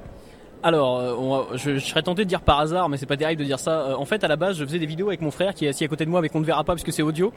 Alors, 0.61 0.99
euh, 0.99 1.55
je, 1.55 1.79
serais 1.79 2.01
tenté 2.01 2.25
de 2.25 2.29
dire 2.29 2.41
par 2.41 2.59
hasard, 2.59 2.89
mais 2.89 2.97
c'est 2.97 3.05
pas 3.05 3.15
terrible 3.15 3.39
de 3.39 3.45
dire 3.45 3.59
ça. 3.59 3.81
Euh, 3.81 3.95
en 3.95 4.03
fait, 4.03 4.23
à 4.25 4.27
la 4.27 4.35
base, 4.35 4.57
je 4.57 4.65
faisais 4.65 4.79
des 4.79 4.85
vidéos 4.85 5.07
avec 5.07 5.21
mon 5.21 5.31
frère 5.31 5.53
qui 5.53 5.65
est 5.65 5.69
assis 5.69 5.85
à 5.85 5.87
côté 5.87 6.03
de 6.03 6.09
moi, 6.09 6.21
mais 6.21 6.27
qu'on 6.27 6.41
ne 6.41 6.45
verra 6.45 6.65
pas 6.65 6.73
parce 6.73 6.83
que 6.83 6.91
c'est 6.91 7.01
audio, 7.01 7.31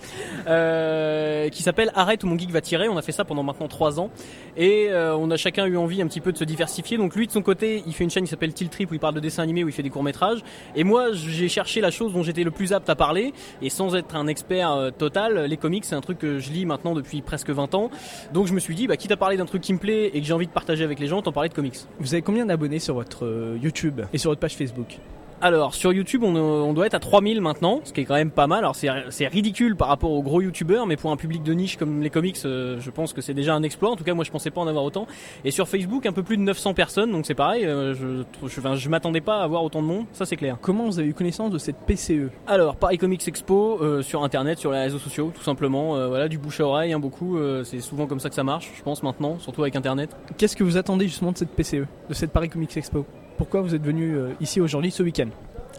euh, 0.48 1.48
qui 1.48 1.62
s'appelle 1.62 1.92
Arrête 1.94 2.24
ou 2.24 2.26
mon 2.26 2.36
geek 2.36 2.50
va 2.50 2.60
tirer. 2.60 2.88
On 2.88 2.96
a 2.96 3.02
fait 3.02 3.12
ça 3.12 3.24
pendant 3.24 3.44
maintenant 3.44 3.68
trois 3.68 4.00
ans, 4.00 4.10
et 4.56 4.90
on 4.92 5.30
a 5.30 5.36
chacun 5.36 5.66
eu 5.66 5.76
envie 5.76 6.02
un 6.02 6.06
petit 6.06 6.20
peu 6.20 6.32
de 6.32 6.38
se 6.38 6.44
diversifier. 6.44 6.96
Donc 6.96 7.14
lui, 7.14 7.26
de 7.26 7.32
son 7.32 7.42
côté, 7.42 7.82
il 7.86 7.92
fait 7.94 8.04
une 8.04 8.10
chaîne 8.10 8.24
qui 8.24 8.30
s'appelle 8.30 8.52
Tilt 8.52 8.72
Trip 8.72 8.90
où 8.90 8.94
il 8.94 9.00
parle 9.00 9.14
de 9.14 9.20
dessin 9.20 9.42
animé, 9.42 9.64
où 9.64 9.68
il 9.68 9.72
fait 9.72 9.82
des 9.82 9.90
courts 9.90 10.02
métrages. 10.02 10.40
Et 10.74 10.84
moi, 10.84 11.12
j'ai 11.12 11.48
cherché 11.48 11.80
la 11.80 11.90
chose 11.90 12.12
dont 12.12 12.22
j'étais 12.22 12.44
le 12.44 12.50
plus 12.50 12.72
apte 12.72 12.90
à 12.90 12.96
parler, 12.96 13.32
et 13.60 13.70
sans 13.70 13.94
être 13.94 14.16
un 14.16 14.26
expert 14.26 14.90
total, 14.98 15.44
les 15.44 15.56
comics, 15.56 15.84
c'est 15.84 15.94
un 15.94 16.00
truc 16.00 16.18
que 16.18 16.38
je 16.38 16.50
lis 16.50 16.66
maintenant 16.66 16.94
depuis 16.94 17.22
presque 17.22 17.50
20 17.50 17.74
ans. 17.74 17.90
Donc 18.32 18.46
je 18.46 18.52
me 18.52 18.60
suis 18.60 18.74
dit, 18.74 18.86
bah, 18.86 18.96
quitte 18.96 19.12
à 19.12 19.16
parler 19.16 19.36
d'un 19.36 19.46
truc 19.46 19.62
qui 19.62 19.72
me 19.72 19.78
plaît 19.78 20.10
et 20.12 20.20
que 20.20 20.26
j'ai 20.26 20.34
envie 20.34 20.46
de 20.46 20.52
partager 20.52 20.84
avec 20.84 20.98
les 20.98 21.06
gens, 21.06 21.22
t'en 21.22 21.32
parler 21.32 21.48
de 21.48 21.54
comics. 21.54 21.78
Vous 22.00 22.14
avez 22.14 22.22
combien 22.22 22.46
d'abonnés 22.46 22.78
sur 22.78 22.94
votre 22.94 23.11
euh, 23.22 23.58
YouTube 23.62 24.00
et 24.12 24.18
sur 24.18 24.30
votre 24.30 24.40
page 24.40 24.56
Facebook 24.56 24.98
Alors 25.44 25.74
sur 25.74 25.92
YouTube 25.92 26.22
on, 26.22 26.36
on 26.36 26.72
doit 26.72 26.86
être 26.86 26.94
à 26.94 27.00
3000 27.00 27.40
maintenant, 27.40 27.80
ce 27.82 27.92
qui 27.92 28.02
est 28.02 28.04
quand 28.04 28.14
même 28.14 28.30
pas 28.30 28.46
mal. 28.46 28.60
Alors 28.60 28.76
c'est 28.76 29.26
ridicule 29.26 29.74
par 29.74 29.88
rapport 29.88 30.12
aux 30.12 30.22
gros 30.22 30.40
youtubeurs, 30.40 30.86
mais 30.86 30.96
pour 30.96 31.10
un 31.10 31.16
public 31.16 31.42
de 31.42 31.52
niche 31.52 31.76
comme 31.76 32.00
les 32.00 32.10
comics, 32.10 32.38
euh, 32.44 32.78
je 32.78 32.90
pense 32.92 33.12
que 33.12 33.20
c'est 33.20 33.34
déjà 33.34 33.52
un 33.52 33.64
exploit. 33.64 33.90
En 33.90 33.96
tout 33.96 34.04
cas 34.04 34.14
moi 34.14 34.24
je 34.24 34.30
pensais 34.30 34.50
pas 34.50 34.60
en 34.60 34.68
avoir 34.68 34.84
autant. 34.84 35.08
Et 35.44 35.50
sur 35.50 35.66
Facebook 35.66 36.06
un 36.06 36.12
peu 36.12 36.22
plus 36.22 36.36
de 36.36 36.42
900 36.42 36.74
personnes, 36.74 37.10
donc 37.10 37.26
c'est 37.26 37.34
pareil. 37.34 37.66
euh, 37.66 37.92
je 37.92 38.22
je, 38.46 38.60
enfin, 38.60 38.76
je 38.76 38.88
m'attendais 38.88 39.20
pas 39.20 39.40
à 39.40 39.42
avoir 39.42 39.64
autant 39.64 39.82
de 39.82 39.88
monde, 39.88 40.06
ça 40.12 40.26
c'est 40.26 40.36
clair. 40.36 40.58
Comment 40.60 40.84
vous 40.84 41.00
avez 41.00 41.08
eu 41.08 41.14
connaissance 41.14 41.50
de 41.50 41.58
cette 41.58 41.78
PCE 41.88 42.30
Alors 42.46 42.76
Paris 42.76 42.98
Comics 42.98 43.26
Expo 43.26 43.80
euh, 43.82 44.00
sur 44.02 44.22
internet, 44.22 44.60
sur 44.60 44.70
les 44.70 44.78
réseaux 44.78 45.00
sociaux, 45.00 45.32
tout 45.34 45.42
simplement. 45.42 45.96
Euh, 45.96 46.06
voilà 46.06 46.28
du 46.28 46.38
bouche 46.38 46.60
à 46.60 46.66
oreille, 46.66 46.92
hein, 46.92 47.00
beaucoup. 47.00 47.36
euh, 47.36 47.64
c'est 47.64 47.80
souvent 47.80 48.06
comme 48.06 48.20
ça 48.20 48.28
que 48.28 48.36
ça 48.36 48.44
marche, 48.44 48.70
je 48.76 48.82
pense 48.84 49.02
maintenant, 49.02 49.40
surtout 49.40 49.62
avec 49.62 49.74
internet. 49.74 50.16
Qu'est-ce 50.38 50.54
que 50.54 50.62
vous 50.62 50.76
attendez 50.76 51.08
justement 51.08 51.32
de 51.32 51.38
cette 51.38 51.50
PCE, 51.50 51.86
de 52.08 52.14
cette 52.14 52.30
Paris 52.30 52.48
Comics 52.48 52.76
Expo? 52.76 53.04
Pourquoi 53.36 53.62
vous 53.62 53.74
êtes 53.74 53.82
venu 53.82 54.16
euh, 54.16 54.30
ici 54.40 54.60
aujourd'hui 54.60 54.90
ce 54.90 55.02
week-end? 55.02 55.28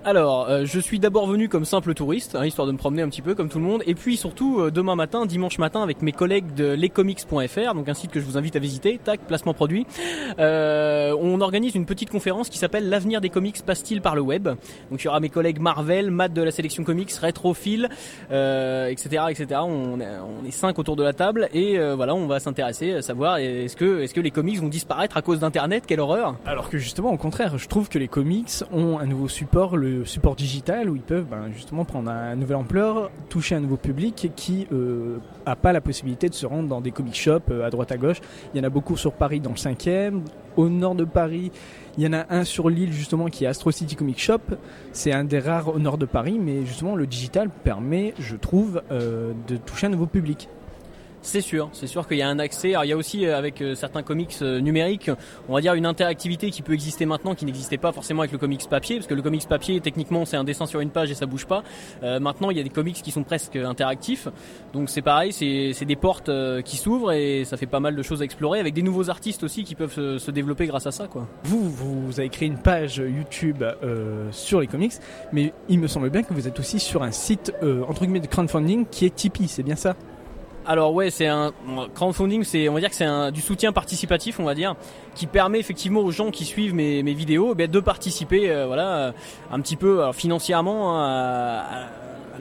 Alors, 0.05 0.49
euh, 0.49 0.65
je 0.65 0.81
suis 0.81 0.99
d'abord 0.99 1.27
venu 1.27 1.47
comme 1.47 1.63
simple 1.63 1.93
touriste, 1.93 2.35
hein, 2.35 2.45
histoire 2.45 2.67
de 2.67 2.73
me 2.73 2.77
promener 2.77 3.03
un 3.03 3.07
petit 3.07 3.21
peu 3.21 3.35
comme 3.35 3.47
tout 3.47 3.57
le 3.57 3.63
monde, 3.63 3.83
et 3.85 3.95
puis 3.95 4.17
surtout 4.17 4.59
euh, 4.59 4.69
demain 4.69 4.97
matin, 4.97 5.25
dimanche 5.25 5.59
matin, 5.59 5.81
avec 5.81 6.01
mes 6.01 6.11
collègues 6.11 6.53
de 6.55 6.73
lescomics.fr, 6.73 7.73
donc 7.73 7.87
un 7.87 7.93
site 7.93 8.11
que 8.11 8.19
je 8.19 8.25
vous 8.25 8.37
invite 8.37 8.57
à 8.57 8.59
visiter, 8.59 8.99
tac, 9.01 9.21
placement 9.21 9.53
produit, 9.53 9.87
euh, 10.39 11.15
on 11.17 11.39
organise 11.39 11.75
une 11.75 11.85
petite 11.85 12.09
conférence 12.09 12.49
qui 12.49 12.57
s'appelle 12.57 12.89
L'avenir 12.89 13.21
des 13.21 13.29
comics 13.29 13.63
passe-t-il 13.65 14.01
par 14.01 14.13
le 14.15 14.21
web? 14.21 14.49
Donc 14.91 15.01
il 15.01 15.05
y 15.05 15.07
aura 15.07 15.21
mes 15.21 15.29
collègues 15.29 15.61
Marvel, 15.61 16.11
Matt 16.11 16.33
de 16.33 16.41
la 16.41 16.51
sélection 16.51 16.83
comics, 16.83 17.13
Retrophile, 17.13 17.87
euh, 18.29 18.87
etc., 18.87 19.23
etc. 19.29 19.61
On 19.63 20.01
est, 20.01 20.07
on 20.19 20.45
est 20.45 20.51
cinq 20.51 20.79
autour 20.79 20.97
de 20.97 21.03
la 21.03 21.13
table, 21.13 21.47
et 21.53 21.79
voilà, 21.95 22.13
on 22.13 22.27
va 22.27 22.41
s'intéresser 22.41 22.91
à 22.91 23.01
savoir 23.01 23.37
est-ce 23.37 23.77
que, 23.77 24.01
est-ce 24.01 24.13
que 24.13 24.19
les 24.21 24.31
comics 24.31 24.59
vont 24.59 24.67
disparaître 24.67 25.15
à 25.15 25.21
cause 25.21 25.39
d'Internet? 25.39 25.85
Quelle 25.87 26.01
horreur! 26.01 26.35
Alors 26.45 26.69
que 26.69 26.77
justement, 26.77 27.13
au 27.13 27.17
contraire, 27.17 27.57
je 27.57 27.69
trouve 27.69 27.87
que 27.87 27.99
les 27.99 28.09
comics 28.09 28.51
ont 28.73 28.99
un 28.99 29.05
nouveau 29.05 29.29
support, 29.29 29.77
le 29.77 29.92
support 30.05 30.35
digital, 30.35 30.89
où 30.89 30.95
ils 30.95 31.01
peuvent 31.01 31.25
ben, 31.29 31.51
justement 31.53 31.85
prendre 31.85 32.09
un 32.09 32.35
nouvelle 32.35 32.57
ampleur, 32.57 33.11
toucher 33.29 33.55
un 33.55 33.59
nouveau 33.59 33.77
public 33.77 34.31
qui 34.35 34.67
euh, 34.71 35.17
a 35.45 35.55
pas 35.55 35.73
la 35.73 35.81
possibilité 35.81 36.29
de 36.29 36.33
se 36.33 36.45
rendre 36.45 36.67
dans 36.67 36.81
des 36.81 36.91
comic 36.91 37.15
shops 37.15 37.49
euh, 37.51 37.65
à 37.65 37.69
droite 37.69 37.91
à 37.91 37.97
gauche. 37.97 38.21
Il 38.53 38.57
y 38.57 38.61
en 38.61 38.63
a 38.63 38.69
beaucoup 38.69 38.97
sur 38.97 39.13
Paris 39.13 39.39
dans 39.39 39.51
le 39.51 39.55
5e, 39.55 40.21
au 40.57 40.69
nord 40.69 40.95
de 40.95 41.05
Paris. 41.05 41.51
Il 41.97 42.03
y 42.03 42.07
en 42.07 42.13
a 42.13 42.25
un 42.29 42.43
sur 42.43 42.69
l'île 42.69 42.91
justement 42.91 43.27
qui 43.27 43.45
est 43.45 43.47
Astro 43.47 43.71
City 43.71 43.95
Comic 43.95 44.19
Shop. 44.19 44.39
C'est 44.91 45.13
un 45.13 45.23
des 45.23 45.39
rares 45.39 45.69
au 45.69 45.79
nord 45.79 45.97
de 45.97 46.05
Paris, 46.05 46.39
mais 46.41 46.65
justement 46.65 46.95
le 46.95 47.07
digital 47.07 47.49
permet, 47.49 48.13
je 48.19 48.35
trouve, 48.35 48.81
euh, 48.91 49.33
de 49.47 49.57
toucher 49.57 49.87
un 49.87 49.91
nouveau 49.91 50.07
public. 50.07 50.49
C'est 51.25 51.39
sûr, 51.39 51.69
c'est 51.71 51.87
sûr 51.87 52.05
qu'il 52.05 52.17
y 52.17 52.21
a 52.21 52.27
un 52.27 52.37
accès. 52.37 52.71
Alors 52.71 52.83
il 52.83 52.89
y 52.89 52.91
a 52.91 52.97
aussi 52.97 53.25
euh, 53.25 53.37
avec 53.37 53.61
euh, 53.61 53.75
certains 53.75 54.03
comics 54.03 54.35
euh, 54.41 54.59
numériques, 54.59 55.09
on 55.47 55.53
va 55.53 55.61
dire 55.61 55.73
une 55.73 55.85
interactivité 55.85 56.51
qui 56.51 56.61
peut 56.61 56.73
exister 56.73 57.05
maintenant, 57.05 57.33
qui 57.33 57.45
n'existait 57.45 57.77
pas 57.77 57.93
forcément 57.93 58.23
avec 58.23 58.33
le 58.33 58.37
comics 58.37 58.67
papier, 58.69 58.97
parce 58.97 59.07
que 59.07 59.13
le 59.13 59.21
comics 59.21 59.47
papier 59.47 59.79
techniquement 59.79 60.25
c'est 60.25 60.35
un 60.35 60.43
dessin 60.43 60.65
sur 60.65 60.81
une 60.81 60.89
page 60.89 61.11
et 61.11 61.15
ça 61.15 61.25
bouge 61.25 61.45
pas. 61.45 61.63
Maintenant 62.01 62.51
il 62.51 62.57
y 62.57 62.59
a 62.59 62.63
des 62.63 62.69
comics 62.69 63.01
qui 63.01 63.11
sont 63.11 63.23
presque 63.23 63.55
interactifs, 63.55 64.27
donc 64.73 64.89
c'est 64.89 65.01
pareil, 65.01 65.31
c'est 65.31 65.85
des 65.85 65.95
portes 65.95 66.29
qui 66.63 66.75
s'ouvrent 66.75 67.13
et 67.13 67.45
ça 67.45 67.55
fait 67.55 67.67
pas 67.67 67.79
mal 67.79 67.95
de 67.95 68.03
choses 68.03 68.21
à 68.21 68.25
explorer, 68.25 68.59
avec 68.59 68.73
des 68.73 68.81
nouveaux 68.81 69.09
artistes 69.09 69.43
aussi 69.43 69.63
qui 69.63 69.75
peuvent 69.75 70.17
se, 70.17 70.31
développer 70.31 70.67
grâce 70.67 70.87
à 70.87 70.91
ça. 70.91 71.07
Vous, 71.43 71.69
vous 71.69 72.19
avez 72.19 72.29
créé 72.29 72.49
une 72.49 72.57
page 72.57 72.97
YouTube 72.97 73.63
sur 74.31 74.59
les 74.59 74.67
comics, 74.67 74.93
mais 75.31 75.53
il 75.69 75.79
me 75.79 75.87
semble 75.87 76.09
bien 76.09 76.23
que 76.23 76.33
vous 76.33 76.47
êtes 76.47 76.59
aussi 76.59 76.79
sur 76.79 77.01
un 77.01 77.11
site 77.11 77.53
entre 77.87 78.01
guillemets 78.01 78.19
de 78.19 78.27
crowdfunding 78.27 78.85
qui 78.91 79.05
est 79.05 79.15
Tipeee, 79.15 79.47
c'est 79.47 79.63
bien 79.63 79.77
ça? 79.77 79.95
Alors 80.65 80.93
ouais, 80.93 81.09
c'est 81.09 81.27
un 81.27 81.51
crowdfunding, 81.93 82.45
c'est 82.45 82.69
on 82.69 82.73
va 82.73 82.79
dire 82.79 82.89
que 82.89 82.95
c'est 82.95 83.03
un 83.03 83.31
du 83.31 83.41
soutien 83.41 83.73
participatif, 83.73 84.39
on 84.39 84.45
va 84.45 84.55
dire, 84.55 84.75
qui 85.13 85.27
permet 85.27 85.59
effectivement 85.59 85.99
aux 85.99 86.11
gens 86.11 86.31
qui 86.31 86.45
suivent 86.45 86.73
mes, 86.73 87.03
mes 87.03 87.13
vidéos 87.13 87.53
eh 87.57 87.67
de 87.67 87.79
participer, 87.81 88.49
euh, 88.49 88.65
voilà, 88.65 88.95
euh, 88.95 89.11
un 89.51 89.59
petit 89.59 89.75
peu 89.75 90.01
alors, 90.01 90.13
financièrement 90.13 90.97
hein, 90.97 91.63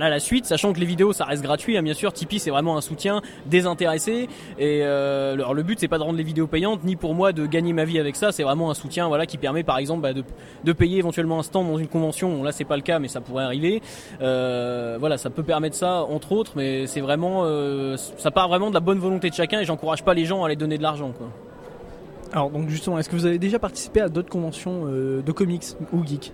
à 0.00 0.08
la 0.08 0.20
suite, 0.20 0.46
sachant 0.46 0.72
que 0.72 0.80
les 0.80 0.86
vidéos 0.86 1.12
ça 1.12 1.24
reste 1.24 1.42
gratuit, 1.42 1.76
hein, 1.76 1.82
bien 1.82 1.94
sûr. 1.94 2.12
Tipeee 2.12 2.38
c'est 2.38 2.50
vraiment 2.50 2.76
un 2.76 2.80
soutien 2.80 3.20
désintéressé 3.46 4.28
et 4.58 4.80
euh, 4.82 5.34
alors, 5.34 5.54
le 5.54 5.62
but 5.62 5.78
c'est 5.78 5.88
pas 5.88 5.98
de 5.98 6.02
rendre 6.02 6.18
les 6.18 6.24
vidéos 6.24 6.46
payantes 6.46 6.84
ni 6.84 6.96
pour 6.96 7.14
moi 7.14 7.32
de 7.32 7.46
gagner 7.46 7.72
ma 7.72 7.84
vie 7.84 7.98
avec 7.98 8.16
ça. 8.16 8.32
C'est 8.32 8.42
vraiment 8.42 8.70
un 8.70 8.74
soutien, 8.74 9.08
voilà, 9.08 9.26
qui 9.26 9.38
permet 9.38 9.62
par 9.62 9.78
exemple 9.78 10.02
bah, 10.02 10.12
de, 10.12 10.72
payer 10.72 10.98
éventuellement 10.98 11.38
un 11.38 11.42
stand 11.42 11.70
dans 11.70 11.78
une 11.78 11.88
convention. 11.88 12.42
Là 12.42 12.52
c'est 12.52 12.64
pas 12.64 12.76
le 12.76 12.82
cas, 12.82 12.98
mais 12.98 13.08
ça 13.08 13.20
pourrait 13.20 13.44
arriver. 13.44 13.82
Euh, 14.20 14.96
voilà, 14.98 15.18
ça 15.18 15.30
peut 15.30 15.42
permettre 15.42 15.76
ça 15.76 16.02
entre 16.02 16.32
autres, 16.32 16.52
mais 16.56 16.86
c'est 16.86 17.00
vraiment, 17.00 17.42
euh, 17.44 17.96
ça 17.96 18.30
part 18.30 18.48
vraiment 18.48 18.70
de 18.70 18.74
la 18.74 18.80
bonne 18.80 18.98
volonté 18.98 19.30
de 19.30 19.34
chacun 19.34 19.60
et 19.60 19.64
j'encourage 19.64 20.04
pas 20.04 20.14
les 20.14 20.24
gens 20.24 20.42
à 20.42 20.46
aller 20.46 20.56
donner 20.56 20.78
de 20.78 20.82
l'argent. 20.82 21.12
Alors 22.32 22.50
donc 22.50 22.68
justement, 22.68 22.98
est-ce 22.98 23.10
que 23.10 23.16
vous 23.16 23.26
avez 23.26 23.38
déjà 23.38 23.58
participé 23.58 24.00
à 24.00 24.08
d'autres 24.08 24.30
conventions 24.30 24.86
de 24.86 25.32
comics 25.32 25.64
ou 25.92 26.04
geeks 26.04 26.32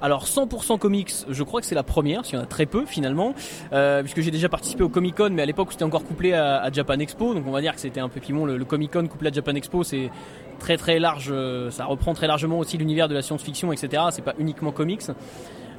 Alors 0.00 0.26
100% 0.26 0.78
comics, 0.78 1.12
je 1.28 1.42
crois 1.42 1.60
que 1.60 1.66
c'est 1.66 1.74
la 1.74 1.82
première, 1.82 2.22
qu'il 2.22 2.36
y 2.36 2.38
en 2.38 2.44
a 2.44 2.46
très 2.46 2.66
peu 2.66 2.86
finalement, 2.86 3.34
euh, 3.72 4.02
puisque 4.02 4.20
j'ai 4.20 4.30
déjà 4.30 4.48
participé 4.48 4.84
au 4.84 4.88
Comic 4.88 5.16
Con, 5.16 5.30
mais 5.32 5.42
à 5.42 5.46
l'époque 5.46 5.72
c'était 5.72 5.84
encore 5.84 6.04
couplé 6.04 6.34
à, 6.34 6.58
à 6.58 6.70
Japan 6.70 7.00
Expo, 7.00 7.34
donc 7.34 7.44
on 7.46 7.50
va 7.50 7.60
dire 7.60 7.74
que 7.74 7.80
c'était 7.80 8.00
un 8.00 8.08
peu 8.08 8.20
piment. 8.20 8.46
Le, 8.46 8.64
Comic 8.64 8.92
Con 8.92 9.08
couplé 9.08 9.30
à 9.30 9.32
Japan 9.32 9.54
Expo, 9.56 9.82
c'est 9.82 10.10
très 10.60 10.76
très 10.76 11.00
large, 11.00 11.30
euh, 11.30 11.70
ça 11.70 11.84
reprend 11.84 12.14
très 12.14 12.28
largement 12.28 12.60
aussi 12.60 12.78
l'univers 12.78 13.08
de 13.08 13.14
la 13.14 13.22
science-fiction, 13.22 13.72
etc. 13.72 14.04
C'est 14.10 14.22
pas 14.22 14.34
uniquement 14.38 14.70
comics. 14.70 15.02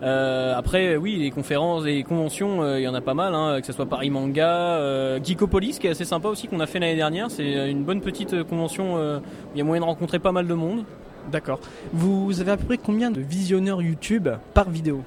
Euh, 0.02 0.54
après, 0.56 0.98
oui, 0.98 1.16
les 1.18 1.32
conférences 1.32 1.86
et 1.86 1.96
les 1.96 2.04
conventions, 2.04 2.76
il 2.76 2.82
y 2.82 2.88
en 2.88 2.94
a 2.94 3.02
pas 3.02 3.14
mal, 3.14 3.34
hein, 3.36 3.60
que 3.62 3.68
ce 3.68 3.74
soit 3.74 3.86
Paris 3.86 4.10
Manga, 4.10 4.50
euh, 4.50 5.20
Geekopolis, 5.24 5.78
qui 5.80 5.88
est 5.88 5.92
assez 5.92 6.06
sympa 6.06 6.28
aussi, 6.28 6.48
qu'on 6.48 6.60
a 6.60 6.68
fait 6.68 6.80
l'année 6.80 6.96
dernière. 6.96 7.32
C'est 7.32 7.70
une 7.70 7.84
bonne 7.84 8.02
petite 8.02 8.44
convention 8.44 8.96
où 8.96 9.22
il 9.56 9.58
y 9.58 9.62
a 9.62 9.64
moyen 9.64 9.82
de 9.82 9.86
rencontrer 9.86 10.20
pas 10.20 10.34
mal 10.34 10.48
de 10.48 10.54
monde. 10.54 10.84
D'accord. 11.32 11.60
Vous 11.94 12.42
avez 12.42 12.52
à 12.52 12.58
peu 12.58 12.66
près 12.66 12.78
combien 12.78 13.12
de 13.12 13.22
visionneurs 13.22 13.82
YouTube 13.82 14.30
par 14.54 14.70
vidéo? 14.70 15.04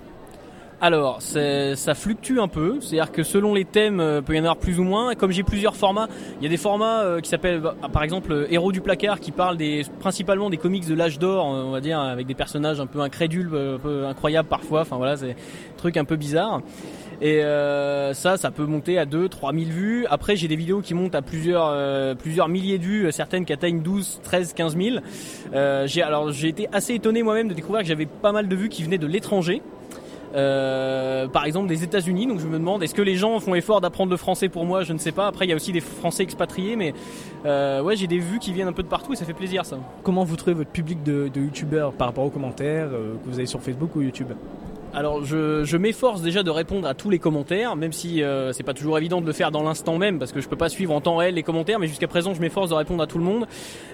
Alors, 0.85 1.23
ça 1.23 1.95
fluctue 1.95 2.39
un 2.41 2.49
peu, 2.49 2.81
c'est-à-dire 2.81 3.13
que 3.13 3.23
selon 3.23 3.55
les 3.55 3.65
thèmes, 3.65 4.01
euh, 4.01 4.21
peut 4.21 4.35
y 4.35 4.39
en 4.41 4.43
avoir 4.43 4.57
plus 4.57 4.81
ou 4.81 4.83
moins. 4.83 5.15
Comme 5.15 5.31
j'ai 5.31 5.45
plusieurs 5.45 5.77
formats, 5.77 6.09
il 6.41 6.43
y 6.43 6.47
a 6.47 6.51
des 6.51 6.57
formats 6.57 7.03
euh, 7.03 7.21
qui 7.21 7.29
s'appellent, 7.29 7.61
bah, 7.61 7.77
par 7.93 8.03
exemple, 8.03 8.33
euh, 8.33 8.47
Héros 8.51 8.73
du 8.73 8.81
placard, 8.81 9.21
qui 9.21 9.31
parlent 9.31 9.57
des, 9.57 9.87
principalement 10.01 10.51
des 10.51 10.57
comics 10.57 10.85
de 10.85 10.95
l'âge 10.95 11.21
d'or, 11.21 11.47
on 11.47 11.71
va 11.71 11.81
dire, 11.81 12.01
avec 12.01 12.27
des 12.27 12.35
personnages 12.35 12.81
un 12.81 12.87
peu 12.87 12.99
incrédules, 12.99 13.47
un 13.55 13.79
peu 13.79 14.07
incroyables 14.07 14.49
parfois. 14.49 14.81
Enfin 14.81 14.97
voilà, 14.97 15.17
c'est 15.17 15.29
des 15.29 15.37
trucs 15.77 15.97
un 15.97 16.05
peu 16.05 16.17
bizarres. 16.17 16.63
Et 17.23 17.45
euh, 17.45 18.15
ça, 18.15 18.37
ça 18.37 18.51
peut 18.51 18.67
monter 18.67 18.99
à 18.99 19.05
2 19.07 19.29
3 19.29 19.53
000 19.53 19.67
vues. 19.67 20.07
Après, 20.11 20.35
j'ai 20.35 20.49
des 20.49 20.57
vidéos 20.57 20.81
qui 20.81 20.93
montent 20.93 21.15
à 21.15 21.23
plusieurs, 21.23 21.69
euh, 21.69 22.17
plusieurs 22.17 22.49
milliers 22.49 22.79
de 22.79 22.85
vues, 22.85 23.13
certaines 23.13 23.45
qui 23.45 23.53
atteignent 23.53 23.81
12, 23.81 24.21
13, 24.25 24.53
15 24.55 24.77
000. 24.77 24.97
Euh, 25.55 25.87
j'ai, 25.87 26.03
alors, 26.03 26.33
j'ai 26.33 26.49
été 26.49 26.69
assez 26.73 26.95
étonné 26.95 27.23
moi-même 27.23 27.47
de 27.47 27.55
découvrir 27.55 27.83
que 27.83 27.89
j'avais 27.89 28.07
pas 28.07 28.33
mal 28.33 28.49
de 28.49 28.57
vues 28.57 28.69
qui 28.69 28.83
venaient 28.83 28.99
de 28.99 29.07
l'étranger. 29.07 29.63
Euh, 30.35 31.29
par 31.29 31.45
exemple 31.45 31.69
des 31.69 31.85
États-Unis. 31.85 32.27
Donc 32.27 32.41
je 32.41 32.47
me 32.47 32.59
demande, 32.59 32.83
est-ce 32.83 32.95
que 32.95 33.03
les 33.03 33.17
gens 33.17 33.39
font 33.39 33.55
effort 33.55 33.81
d'apprendre 33.81 34.11
le 34.11 34.17
français 34.17 34.49
pour 34.49 34.65
moi? 34.65 34.83
Je 34.83 34.93
ne 34.93 34.99
sais 34.99 35.13
pas. 35.13 35.29
Après, 35.29 35.45
il 35.47 35.51
y 35.51 35.53
a 35.53 35.57
aussi 35.57 35.73
des 35.73 35.81
Français 35.81 36.25
expatriés, 36.25 36.75
mais 36.75 36.93
ouais, 37.45 37.95
j'ai 37.97 38.09
des 38.09 38.19
vues 38.19 38.41
qui 38.41 38.53
viennent 38.53 38.69
un 38.69 38.73
peu 38.73 38.83
de 38.83 38.89
partout 38.89 39.13
et 39.13 39.17
ça 39.17 39.27
fait 39.27 39.35
plaisir 39.35 39.65
ça. 39.65 39.79
Comment 40.03 40.25
vous 40.25 40.35
trouvez 40.37 40.55
votre 40.55 40.71
public 40.71 41.05
de, 41.05 41.29
de 41.33 41.41
youtubeurs 41.41 41.93
par 41.93 42.09
rapport 42.09 42.25
aux 42.25 42.31
commentaires 42.31 42.89
que 42.89 43.29
vous 43.29 43.39
avez 43.39 43.47
sur 43.47 43.61
Facebook 43.61 43.95
ou 43.95 44.03
YouTube? 44.03 44.33
Alors 44.95 45.25
je, 45.25 45.65
je 45.65 45.77
m'efforce 45.79 46.21
déjà 46.21 46.43
de 46.43 46.51
répondre 46.51 46.87
à 46.87 46.93
tous 46.93 47.09
les 47.09 47.19
commentaires, 47.19 47.77
même 47.77 47.93
si 47.93 48.23
euh, 48.23 48.53
c'est 48.53 48.63
pas 48.63 48.75
toujours 48.75 48.99
évident 48.99 49.23
de 49.23 49.27
le 49.27 49.33
faire 49.33 49.51
dans 49.51 49.63
l'instant 49.63 49.97
même 49.97 50.19
parce 50.19 50.33
que 50.33 50.43
je 50.43 50.49
peux 50.49 50.57
pas 50.57 50.69
suivre 50.69 50.93
en 50.93 51.01
temps 51.01 51.17
réel 51.17 51.35
les 51.35 51.43
commentaires, 51.43 51.79
mais 51.79 51.87
jusqu'à 51.87 52.09
présent 52.09 52.35
je 52.35 52.43
m'efforce 52.43 52.69
de 52.69 52.75
répondre 52.75 53.03
à 53.03 53.07
tout 53.07 53.17
le 53.17 53.25
monde. 53.25 53.47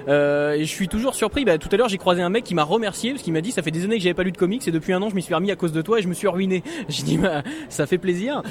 Euh, 0.08 0.54
et 0.54 0.64
je 0.64 0.70
suis 0.70 0.88
toujours 0.88 1.14
surpris. 1.14 1.44
Bah, 1.44 1.56
tout 1.56 1.68
à 1.70 1.76
l'heure 1.76 1.88
j'ai 1.88 1.98
croisé 1.98 2.20
un 2.20 2.30
mec 2.30 2.42
qui 2.42 2.56
m'a 2.56 2.64
remercié 2.64 3.12
parce 3.12 3.22
qu'il 3.22 3.32
m'a 3.32 3.42
dit 3.42 3.52
ça 3.52 3.62
fait 3.62 3.70
des 3.70 3.84
années 3.84 3.98
que 3.98 4.02
j'avais 4.02 4.14
pas 4.14 4.24
lu 4.24 4.32
de 4.32 4.36
comics 4.36 4.66
et 4.66 4.72
depuis 4.72 4.92
un 4.92 5.00
an 5.00 5.08
je 5.08 5.14
m'y 5.14 5.22
suis 5.22 5.34
remis 5.34 5.52
à 5.52 5.56
cause 5.56 5.70
de 5.70 5.82
toi 5.82 6.00
et 6.00 6.02
je 6.02 6.08
me 6.08 6.14
suis 6.14 6.26
ruiné. 6.26 6.64
J'ai 6.88 7.04
dit 7.04 7.16
bah, 7.16 7.44
ça 7.68 7.86
fait 7.86 7.98
plaisir, 7.98 8.42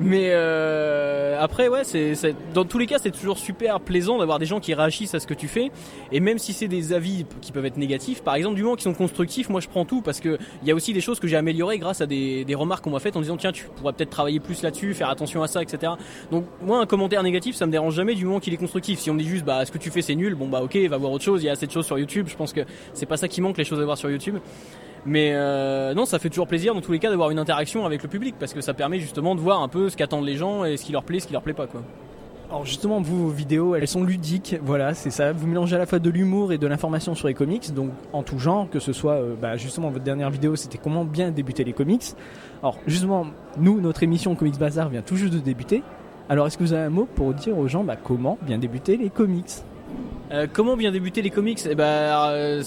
mais 0.00 0.30
euh, 0.30 1.36
après 1.40 1.68
ouais 1.68 1.84
c'est 1.84 2.14
dans 2.52 2.64
tous 2.64 2.78
les 2.78 2.86
cas 2.86 2.98
c'est 2.98 3.12
toujours 3.12 3.38
super 3.38 3.78
plaisant 3.78 4.18
d'avoir 4.18 4.40
des 4.40 4.46
gens 4.46 4.58
qui 4.58 4.74
réagissent 4.74 5.14
à 5.14 5.20
ce 5.20 5.28
que 5.28 5.34
tu 5.34 5.46
fais 5.46 5.70
et 6.10 6.18
même 6.18 6.38
si 6.38 6.52
c'est 6.52 6.68
des 6.68 6.92
avis 6.92 7.26
qui 7.40 7.52
peuvent 7.52 7.66
être 7.66 7.76
négatifs, 7.76 8.24
par 8.24 8.34
exemple 8.34 8.56
du 8.56 8.64
moment 8.64 8.74
qui 8.74 8.82
sont 8.82 8.94
constructifs, 8.94 9.48
moi 9.48 9.60
je 9.60 9.68
prends 9.68 9.84
tout 9.84 10.02
parce 10.02 10.18
que 10.18 10.36
il 10.62 10.68
y 10.68 10.72
a 10.72 10.74
aussi 10.74 10.92
des 10.92 11.00
choses 11.00 11.20
que 11.20 11.28
j'ai 11.28 11.36
améliorées 11.36 11.78
grâce 11.78 11.91
à 12.00 12.06
des, 12.06 12.46
remarques 12.54 12.84
qu'on 12.84 12.90
m'a 12.90 12.98
faites 12.98 13.16
en 13.16 13.20
disant 13.20 13.36
tiens 13.36 13.52
tu 13.52 13.66
pourrais 13.76 13.92
peut-être 13.92 14.10
travailler 14.10 14.40
plus 14.40 14.62
là-dessus, 14.62 14.94
faire 14.94 15.08
attention 15.08 15.42
à 15.42 15.48
ça, 15.48 15.62
etc. 15.62 15.92
Donc 16.30 16.44
moi 16.62 16.80
un 16.80 16.86
commentaire 16.86 17.22
négatif 17.22 17.56
ça 17.56 17.66
me 17.66 17.72
dérange 17.72 17.94
jamais 17.94 18.14
du 18.14 18.24
moment 18.24 18.40
qu'il 18.40 18.54
est 18.54 18.58
constructif. 18.58 18.98
Si 18.98 19.10
on 19.10 19.14
me 19.14 19.18
dit 19.18 19.28
juste 19.28 19.44
bah 19.44 19.64
ce 19.64 19.72
que 19.72 19.78
tu 19.78 19.90
fais 19.90 20.02
c'est 20.02 20.14
nul, 20.14 20.34
bon 20.34 20.48
bah 20.48 20.62
ok 20.62 20.76
va 20.88 20.96
voir 20.96 21.12
autre 21.12 21.24
chose, 21.24 21.42
il 21.42 21.46
y 21.46 21.48
a 21.48 21.52
assez 21.52 21.66
de 21.66 21.72
choses 21.72 21.86
sur 21.86 21.98
YouTube, 21.98 22.26
je 22.28 22.36
pense 22.36 22.52
que 22.52 22.60
c'est 22.94 23.06
pas 23.06 23.16
ça 23.16 23.28
qui 23.28 23.40
manque 23.40 23.58
les 23.58 23.64
choses 23.64 23.80
à 23.80 23.84
voir 23.84 23.98
sur 23.98 24.10
YouTube. 24.10 24.38
Mais 25.04 25.32
euh, 25.34 25.94
non, 25.94 26.04
ça 26.04 26.18
fait 26.18 26.28
toujours 26.28 26.46
plaisir 26.46 26.74
dans 26.74 26.80
tous 26.80 26.92
les 26.92 27.00
cas 27.00 27.10
d'avoir 27.10 27.30
une 27.30 27.38
interaction 27.38 27.84
avec 27.84 28.02
le 28.02 28.08
public 28.08 28.36
parce 28.38 28.54
que 28.54 28.60
ça 28.60 28.72
permet 28.72 29.00
justement 29.00 29.34
de 29.34 29.40
voir 29.40 29.60
un 29.60 29.68
peu 29.68 29.88
ce 29.88 29.96
qu'attendent 29.96 30.26
les 30.26 30.36
gens 30.36 30.64
et 30.64 30.76
ce 30.76 30.84
qui 30.84 30.92
leur 30.92 31.02
plaît, 31.02 31.18
ce 31.18 31.26
qui 31.26 31.32
leur 31.32 31.42
plaît 31.42 31.54
pas. 31.54 31.66
Alors 32.52 32.66
justement, 32.66 33.00
vos 33.00 33.28
vidéos, 33.28 33.76
elles 33.76 33.88
sont 33.88 34.04
ludiques, 34.04 34.56
voilà, 34.62 34.92
c'est 34.92 35.08
ça. 35.08 35.32
Vous 35.32 35.46
mélangez 35.46 35.74
à 35.74 35.78
la 35.78 35.86
fois 35.86 35.98
de 35.98 36.10
l'humour 36.10 36.52
et 36.52 36.58
de 36.58 36.66
l'information 36.66 37.14
sur 37.14 37.26
les 37.26 37.32
comics, 37.32 37.72
donc 37.72 37.92
en 38.12 38.22
tout 38.22 38.38
genre, 38.38 38.68
que 38.68 38.78
ce 38.78 38.92
soit, 38.92 39.14
euh, 39.14 39.34
bah, 39.40 39.56
justement, 39.56 39.88
votre 39.88 40.04
dernière 40.04 40.28
vidéo, 40.28 40.54
c'était 40.54 40.76
comment 40.76 41.06
bien 41.06 41.30
débuter 41.30 41.64
les 41.64 41.72
comics. 41.72 42.04
Alors 42.62 42.76
justement, 42.86 43.28
nous, 43.56 43.80
notre 43.80 44.02
émission 44.02 44.34
Comics 44.34 44.58
Bazar 44.58 44.90
vient 44.90 45.00
tout 45.00 45.16
juste 45.16 45.32
de 45.32 45.38
débuter. 45.38 45.82
Alors 46.28 46.46
est-ce 46.46 46.58
que 46.58 46.62
vous 46.62 46.74
avez 46.74 46.84
un 46.84 46.90
mot 46.90 47.06
pour 47.06 47.32
dire 47.32 47.56
aux 47.56 47.68
gens 47.68 47.84
bah, 47.84 47.96
comment 47.96 48.36
bien 48.42 48.58
débuter 48.58 48.98
les 48.98 49.08
comics? 49.08 49.62
Euh, 50.32 50.46
comment 50.50 50.78
bien 50.78 50.90
débuter 50.90 51.20
les 51.20 51.28
comics? 51.28 51.60
Eh 51.68 51.74
ben, 51.74 51.84
euh, 51.84 52.62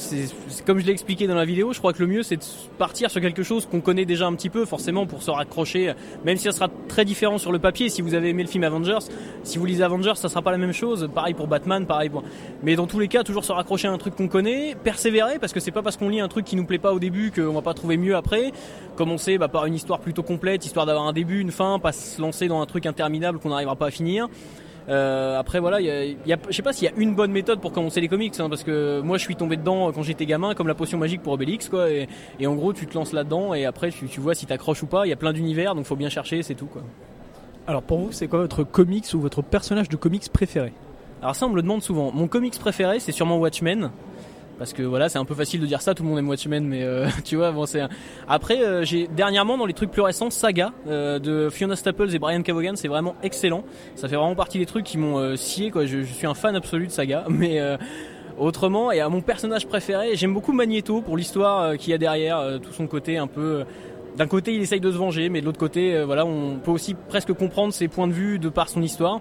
comme 0.67 0.77
je 0.77 0.85
l'ai 0.85 0.91
expliqué 0.91 1.25
dans 1.25 1.33
la 1.33 1.45
vidéo. 1.45 1.73
Je 1.73 1.79
crois 1.79 1.93
que 1.93 1.99
le 2.03 2.07
mieux 2.07 2.21
c'est 2.21 2.35
de 2.37 2.43
partir 2.77 3.09
sur 3.09 3.19
quelque 3.21 3.41
chose 3.41 3.65
qu'on 3.65 3.81
connaît 3.81 4.05
déjà 4.05 4.27
un 4.27 4.35
petit 4.35 4.51
peu, 4.51 4.65
forcément 4.65 5.07
pour 5.07 5.23
se 5.23 5.31
raccrocher. 5.31 5.93
Même 6.25 6.37
si 6.37 6.43
ça 6.43 6.51
sera 6.51 6.69
très 6.87 7.05
différent 7.05 7.39
sur 7.39 7.51
le 7.51 7.57
papier. 7.57 7.89
Si 7.89 8.03
vous 8.03 8.13
avez 8.13 8.29
aimé 8.29 8.43
le 8.43 8.49
film 8.49 8.63
Avengers, 8.63 8.99
si 9.43 9.57
vous 9.57 9.65
lisez 9.65 9.83
Avengers, 9.83 10.13
ça 10.13 10.29
sera 10.29 10.43
pas 10.43 10.51
la 10.51 10.59
même 10.59 10.73
chose. 10.73 11.09
Pareil 11.13 11.33
pour 11.33 11.47
Batman, 11.47 11.87
pareil 11.87 12.09
pour. 12.09 12.23
Mais 12.61 12.75
dans 12.75 12.85
tous 12.85 12.99
les 12.99 13.07
cas, 13.07 13.23
toujours 13.23 13.43
se 13.43 13.51
raccrocher 13.51 13.87
à 13.87 13.91
un 13.91 13.97
truc 13.97 14.15
qu'on 14.15 14.27
connaît, 14.27 14.75
persévérer 14.83 15.39
parce 15.39 15.51
que 15.51 15.59
c'est 15.59 15.71
pas 15.71 15.81
parce 15.81 15.97
qu'on 15.97 16.09
lit 16.09 16.19
un 16.19 16.27
truc 16.27 16.45
qui 16.45 16.55
nous 16.55 16.65
plaît 16.65 16.77
pas 16.77 16.93
au 16.93 16.99
début 16.99 17.31
qu'on 17.31 17.53
va 17.53 17.63
pas 17.63 17.73
trouver 17.73 17.97
mieux 17.97 18.15
après. 18.15 18.51
Commencer 18.95 19.39
bah, 19.39 19.47
par 19.47 19.65
une 19.65 19.73
histoire 19.73 20.01
plutôt 20.01 20.23
complète, 20.23 20.65
histoire 20.65 20.85
d'avoir 20.85 21.07
un 21.07 21.13
début, 21.13 21.39
une 21.39 21.51
fin, 21.51 21.79
pas 21.79 21.93
se 21.93 22.21
lancer 22.21 22.47
dans 22.47 22.61
un 22.61 22.65
truc 22.67 22.85
interminable 22.85 23.39
qu'on 23.39 23.49
n'arrivera 23.49 23.75
pas 23.75 23.87
à 23.87 23.91
finir. 23.91 24.29
Euh, 24.87 25.39
après 25.39 25.59
voilà, 25.59 25.81
il 25.81 25.87
y 25.87 25.89
a, 25.89 26.03
il 26.05 26.17
y 26.27 26.33
a- 26.33 26.37
je 26.47 26.55
sais 26.55 26.61
pas 26.61 26.71
s'il 26.71 26.87
y 26.87 26.91
a 26.91 26.93
une 26.95 27.15
bonne 27.15 27.31
méthode 27.31 27.59
pour 27.59 27.71
commencer 27.71 28.01
les 28.01 28.07
comics, 28.07 28.39
hein, 28.39 28.49
parce 28.49 28.63
que 28.63 29.01
moi 29.01 29.17
je 29.17 29.23
suis 29.23 29.35
tombé 29.35 29.57
dedans 29.57 29.91
quand 29.91 30.03
j'étais 30.03 30.27
gamin, 30.27 30.53
comme 30.53 30.67
la 30.67 30.75
potion 30.75 30.97
magique 30.99 31.23
pour 31.23 31.33
Obélix, 31.33 31.69
quoi. 31.69 31.89
Et, 31.89 32.07
et 32.39 32.45
en 32.45 32.53
gros, 32.53 32.71
tu 32.71 32.85
te 32.85 32.93
lances 32.93 33.11
là-dedans 33.11 33.53
et 33.55 33.65
après 33.65 33.89
tu, 33.89 34.07
tu 34.07 34.19
vois 34.19 34.35
si 34.35 34.45
t'accroches 34.45 34.83
ou 34.83 34.87
pas. 34.87 35.07
Il 35.07 35.09
y 35.09 35.13
a 35.13 35.15
plein 35.15 35.33
d'univers, 35.33 35.73
donc 35.73 35.85
faut 35.85 35.95
bien 35.95 36.09
chercher, 36.09 36.43
c'est 36.43 36.55
tout, 36.55 36.67
quoi. 36.67 36.83
Alors 37.67 37.81
pour 37.81 37.97
vous, 37.97 38.11
c'est 38.11 38.27
quoi 38.27 38.39
votre 38.39 38.63
comics 38.63 39.07
ou 39.15 39.19
votre 39.19 39.41
personnage 39.41 39.89
de 39.89 39.95
comics 39.95 40.29
préféré? 40.31 40.71
Alors 41.21 41.35
ça, 41.35 41.47
on 41.47 41.49
me 41.49 41.55
le 41.55 41.63
demande 41.63 41.81
souvent. 41.81 42.11
Mon 42.13 42.27
comics 42.27 42.59
préféré, 42.59 42.99
c'est 42.99 43.11
sûrement 43.11 43.37
Watchmen. 43.39 43.89
Parce 44.57 44.71
que 44.71 44.83
voilà, 44.83 45.09
c'est 45.09 45.17
un 45.17 45.25
peu 45.25 45.35
facile 45.35 45.59
de 45.59 45.65
dire 45.65 45.81
ça, 45.81 45.93
tout 45.93 46.03
le 46.03 46.09
monde 46.09 46.19
aime 46.19 46.29
Watchmen, 46.29 46.65
mais 46.65 46.83
euh, 46.83 47.07
tu 47.25 47.35
vois, 47.35 47.51
bon, 47.51 47.65
c'est. 47.65 47.81
Après, 48.27 48.63
euh, 48.63 48.83
j'ai 48.85 49.07
dernièrement 49.07 49.57
dans 49.57 49.65
les 49.65 49.73
trucs 49.73 49.91
plus 49.91 50.01
récents, 50.01 50.29
Saga 50.29 50.71
euh, 50.87 51.19
de 51.19 51.49
Fiona 51.49 51.75
Staples 51.75 52.13
et 52.15 52.19
Brian 52.19 52.41
Cavogan, 52.41 52.75
c'est 52.75 52.87
vraiment 52.87 53.15
excellent. 53.21 53.63
Ça 53.95 54.07
fait 54.07 54.15
vraiment 54.15 54.35
partie 54.35 54.59
des 54.59 54.65
trucs 54.65 54.85
qui 54.85 54.97
m'ont 54.97 55.17
euh, 55.17 55.35
scié, 55.35 55.71
quoi. 55.71 55.85
Je, 55.85 56.01
je 56.01 56.13
suis 56.13 56.27
un 56.27 56.33
fan 56.33 56.55
absolu 56.55 56.87
de 56.87 56.91
Saga, 56.91 57.25
mais 57.29 57.59
euh, 57.59 57.75
autrement, 58.37 58.91
et 58.91 59.01
à 59.01 59.09
mon 59.09 59.21
personnage 59.21 59.67
préféré, 59.67 60.15
j'aime 60.15 60.33
beaucoup 60.33 60.53
Magneto 60.53 61.01
pour 61.01 61.17
l'histoire 61.17 61.61
euh, 61.61 61.75
qu'il 61.75 61.91
y 61.91 61.93
a 61.93 61.97
derrière, 61.97 62.59
tout 62.63 62.71
son 62.71 62.87
côté 62.87 63.17
un 63.17 63.27
peu. 63.27 63.65
d'un 64.15 64.27
côté, 64.27 64.53
il 64.53 64.61
essaye 64.61 64.79
de 64.79 64.91
se 64.91 64.97
venger, 64.97 65.27
mais 65.27 65.41
de 65.41 65.45
l'autre 65.45 65.59
côté, 65.59 66.01
voilà, 66.03 66.25
on 66.25 66.59
peut 66.59 66.71
aussi 66.71 66.93
presque 66.93 67.33
comprendre 67.33 67.73
ses 67.73 67.89
points 67.89 68.07
de 68.07 68.13
vue 68.13 68.39
de 68.39 68.47
par 68.47 68.69
son 68.69 68.81
histoire. 68.81 69.19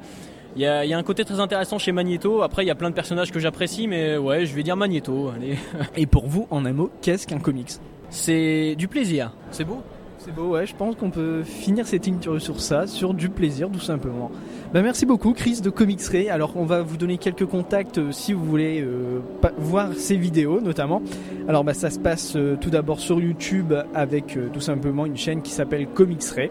Il 0.57 0.63
y, 0.63 0.67
a, 0.67 0.85
il 0.85 0.91
y 0.91 0.95
a 0.95 0.99
un 0.99 1.03
côté 1.03 1.25
très 1.25 1.41
intéressant 1.41 1.79
chez 1.79 1.91
Magneto. 1.91 2.43
Après, 2.43 2.65
il 2.65 2.69
y 2.69 2.71
a 2.71 2.77
plein 2.77 2.91
de 2.91 2.95
personnages 2.95 3.33
que 3.33 3.41
j'apprécie, 3.41 3.89
mais 3.89 4.17
ouais, 4.17 4.47
je 4.47 4.55
vais 4.55 4.63
dire 4.63 4.77
Magneto. 4.77 5.31
Allez. 5.35 5.59
Et 5.97 6.07
pour 6.07 6.29
vous, 6.29 6.47
en 6.51 6.65
un 6.65 6.73
mot, 6.73 6.91
qu'est-ce 7.03 7.27
qu'un 7.27 7.41
comics? 7.41 7.73
C'est 8.11 8.77
du 8.77 8.87
plaisir. 8.87 9.33
C'est 9.51 9.65
beau? 9.65 9.83
C'est 10.19 10.35
beau, 10.35 10.53
ouais, 10.53 10.65
je 10.65 10.75
pense 10.75 10.97
qu'on 10.97 11.11
peut 11.11 11.43
finir 11.43 11.87
cette 11.87 12.07
interview 12.07 12.39
sur 12.39 12.59
ça, 12.59 12.87
sur 12.87 13.13
du 13.13 13.29
plaisir, 13.29 13.69
tout 13.71 13.81
simplement. 13.81 14.31
Bah, 14.73 14.81
merci 14.81 15.05
beaucoup, 15.05 15.35
Chris 15.35 15.61
de 15.61 15.69
Comics 15.69 16.01
Ray. 16.01 16.31
Alors, 16.31 16.53
on 16.57 16.65
va 16.65 16.81
vous 16.81 16.97
donner 16.97 17.19
quelques 17.19 17.45
contacts 17.45 17.99
euh, 17.99 18.11
si 18.11 18.33
vous 18.33 18.43
voulez 18.43 18.81
euh, 18.81 19.21
voir 19.59 19.91
ces 19.95 20.17
vidéos, 20.17 20.63
notamment. 20.63 21.03
Alors, 21.47 21.63
bah, 21.63 21.75
ça 21.75 21.91
se 21.91 21.99
passe 21.99 22.37
euh, 22.37 22.57
tout 22.59 22.71
d'abord 22.71 23.01
sur 23.01 23.21
YouTube 23.21 23.75
avec 23.93 24.39
euh, 24.39 24.49
tout 24.51 24.63
simplement 24.63 25.05
une 25.05 25.19
chaîne 25.19 25.43
qui 25.43 25.51
s'appelle 25.51 25.89
Comics 25.89 26.25
Ray. 26.25 26.51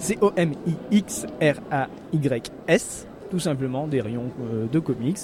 C-O-M-I-X-R-A-Y-S, 0.00 0.56
tout 3.30 3.38
simplement, 3.38 3.86
des 3.86 4.00
rayons 4.00 4.30
euh, 4.52 4.66
de 4.70 4.78
comics. 4.80 5.18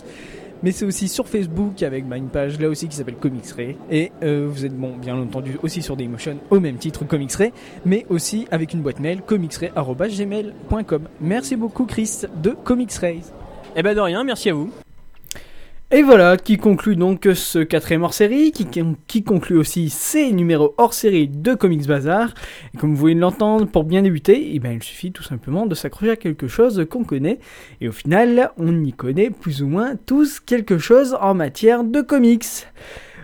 Mais 0.62 0.72
c'est 0.72 0.84
aussi 0.84 1.08
sur 1.08 1.26
Facebook 1.28 1.82
avec 1.82 2.08
bah, 2.08 2.16
une 2.16 2.28
page 2.28 2.58
là 2.58 2.68
aussi 2.68 2.88
qui 2.88 2.96
s'appelle 2.96 3.16
Comics 3.16 3.50
Ray. 3.56 3.76
Et 3.90 4.12
euh, 4.22 4.46
vous 4.48 4.64
êtes 4.64 4.74
bon, 4.76 4.96
bien 4.96 5.16
entendu, 5.16 5.58
aussi 5.62 5.82
sur 5.82 5.96
Dailymotion 5.96 6.38
au 6.50 6.60
même 6.60 6.76
titre 6.76 7.04
Comics 7.04 7.32
Ray, 7.32 7.52
mais 7.84 8.06
aussi 8.08 8.46
avec 8.50 8.72
une 8.72 8.80
boîte 8.80 9.00
mail 9.00 9.20
comicsray@gmail.com. 9.22 11.02
Merci 11.20 11.56
beaucoup 11.56 11.84
Chris 11.84 12.22
de 12.42 12.50
Comics 12.50 12.94
Ray. 12.94 13.20
Eh 13.76 13.82
ben 13.82 13.94
de 13.94 14.00
rien, 14.00 14.24
merci 14.24 14.48
à 14.48 14.54
vous. 14.54 14.70
Et 15.92 16.02
voilà 16.02 16.36
qui 16.36 16.56
conclut 16.56 16.96
donc 16.96 17.28
ce 17.32 17.60
quatrième 17.60 18.02
hors-série, 18.02 18.50
qui, 18.50 18.66
qui 19.06 19.22
conclut 19.22 19.56
aussi 19.56 19.88
ces 19.88 20.32
numéros 20.32 20.74
hors-série 20.78 21.28
de 21.28 21.54
Comics 21.54 21.86
Bazar. 21.86 22.34
Et 22.74 22.78
comme 22.78 22.90
vous 22.90 22.96
voulez 22.96 23.14
l'entendre, 23.14 23.66
pour 23.66 23.84
bien 23.84 24.02
débuter, 24.02 24.50
eh 24.52 24.58
ben, 24.58 24.72
il 24.72 24.82
suffit 24.82 25.12
tout 25.12 25.22
simplement 25.22 25.64
de 25.64 25.76
s'accrocher 25.76 26.10
à 26.10 26.16
quelque 26.16 26.48
chose 26.48 26.84
qu'on 26.90 27.04
connaît. 27.04 27.38
Et 27.80 27.86
au 27.86 27.92
final, 27.92 28.50
on 28.58 28.84
y 28.84 28.92
connaît 28.92 29.30
plus 29.30 29.62
ou 29.62 29.68
moins 29.68 29.94
tous 29.94 30.40
quelque 30.40 30.76
chose 30.76 31.16
en 31.20 31.34
matière 31.34 31.84
de 31.84 32.00
comics. 32.00 32.66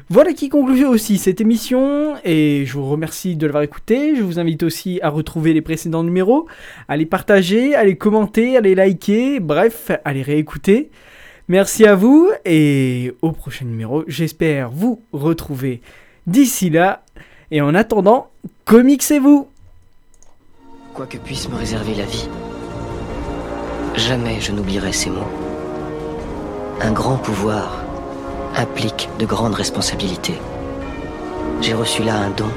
Voilà 0.08 0.32
qui 0.32 0.48
conclut 0.48 0.84
aussi 0.84 1.18
cette 1.18 1.40
émission 1.40 2.14
et 2.24 2.62
je 2.64 2.74
vous 2.74 2.88
remercie 2.88 3.34
de 3.34 3.44
l'avoir 3.44 3.64
écouté. 3.64 4.14
Je 4.14 4.22
vous 4.22 4.38
invite 4.38 4.62
aussi 4.62 5.00
à 5.02 5.08
retrouver 5.08 5.52
les 5.52 5.62
précédents 5.62 6.04
numéros, 6.04 6.46
à 6.86 6.96
les 6.96 7.06
partager, 7.06 7.74
à 7.74 7.82
les 7.82 7.96
commenter, 7.96 8.56
à 8.56 8.60
les 8.60 8.76
liker, 8.76 9.40
bref, 9.40 9.90
à 10.04 10.12
les 10.12 10.22
réécouter. 10.22 10.92
Merci 11.48 11.86
à 11.86 11.94
vous 11.94 12.30
et 12.44 13.14
au 13.20 13.32
prochain 13.32 13.64
numéro, 13.64 14.04
j'espère 14.06 14.70
vous 14.70 15.02
retrouver 15.12 15.82
d'ici 16.26 16.70
là. 16.70 17.02
Et 17.50 17.60
en 17.60 17.74
attendant, 17.74 18.30
comicsez-vous 18.64 19.48
Quoi 20.94 21.06
que 21.06 21.18
puisse 21.18 21.48
me 21.48 21.56
réserver 21.56 21.94
la 21.94 22.04
vie, 22.04 22.28
jamais 23.96 24.40
je 24.40 24.52
n'oublierai 24.52 24.92
ces 24.92 25.10
mots. 25.10 25.30
Un 26.80 26.92
grand 26.92 27.16
pouvoir 27.16 27.84
implique 28.56 29.08
de 29.18 29.26
grandes 29.26 29.54
responsabilités. 29.54 30.38
J'ai 31.60 31.74
reçu 31.74 32.02
là 32.02 32.16
un 32.16 32.30
don, 32.30 32.50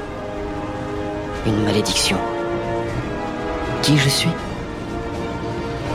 une 1.46 1.62
malédiction. 1.64 2.18
Qui 3.82 3.96
je 3.98 4.08
suis? 4.08 4.30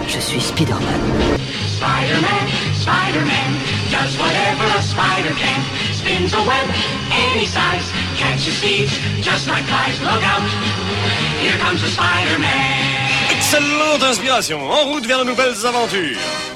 Je 0.08 0.20
suis 0.20 0.42
Spider-Man. 0.42 1.40
Spider-Man, 1.68 2.48
Spider-Man, 2.74 3.52
does 3.90 4.18
whatever 4.18 4.66
a 4.78 4.82
spider 4.82 5.34
can. 5.36 5.62
Spins 5.94 6.34
a 6.34 6.42
web 6.44 6.68
any 7.12 7.46
size, 7.46 7.92
catches 8.18 8.60
thieves 8.60 8.98
just 9.22 9.48
like 9.48 9.64
flies. 9.66 10.00
Look 10.02 10.24
out, 10.24 10.42
here 11.42 11.58
comes 11.60 11.82
the 11.82 11.90
Spider-Man. 11.90 13.32
Excellente 13.32 14.04
inspiration. 14.04 14.60
En 14.60 14.92
route 14.92 15.06
vers 15.06 15.20
de 15.20 15.26
nouvelles 15.26 15.66
aventures. 15.66 16.51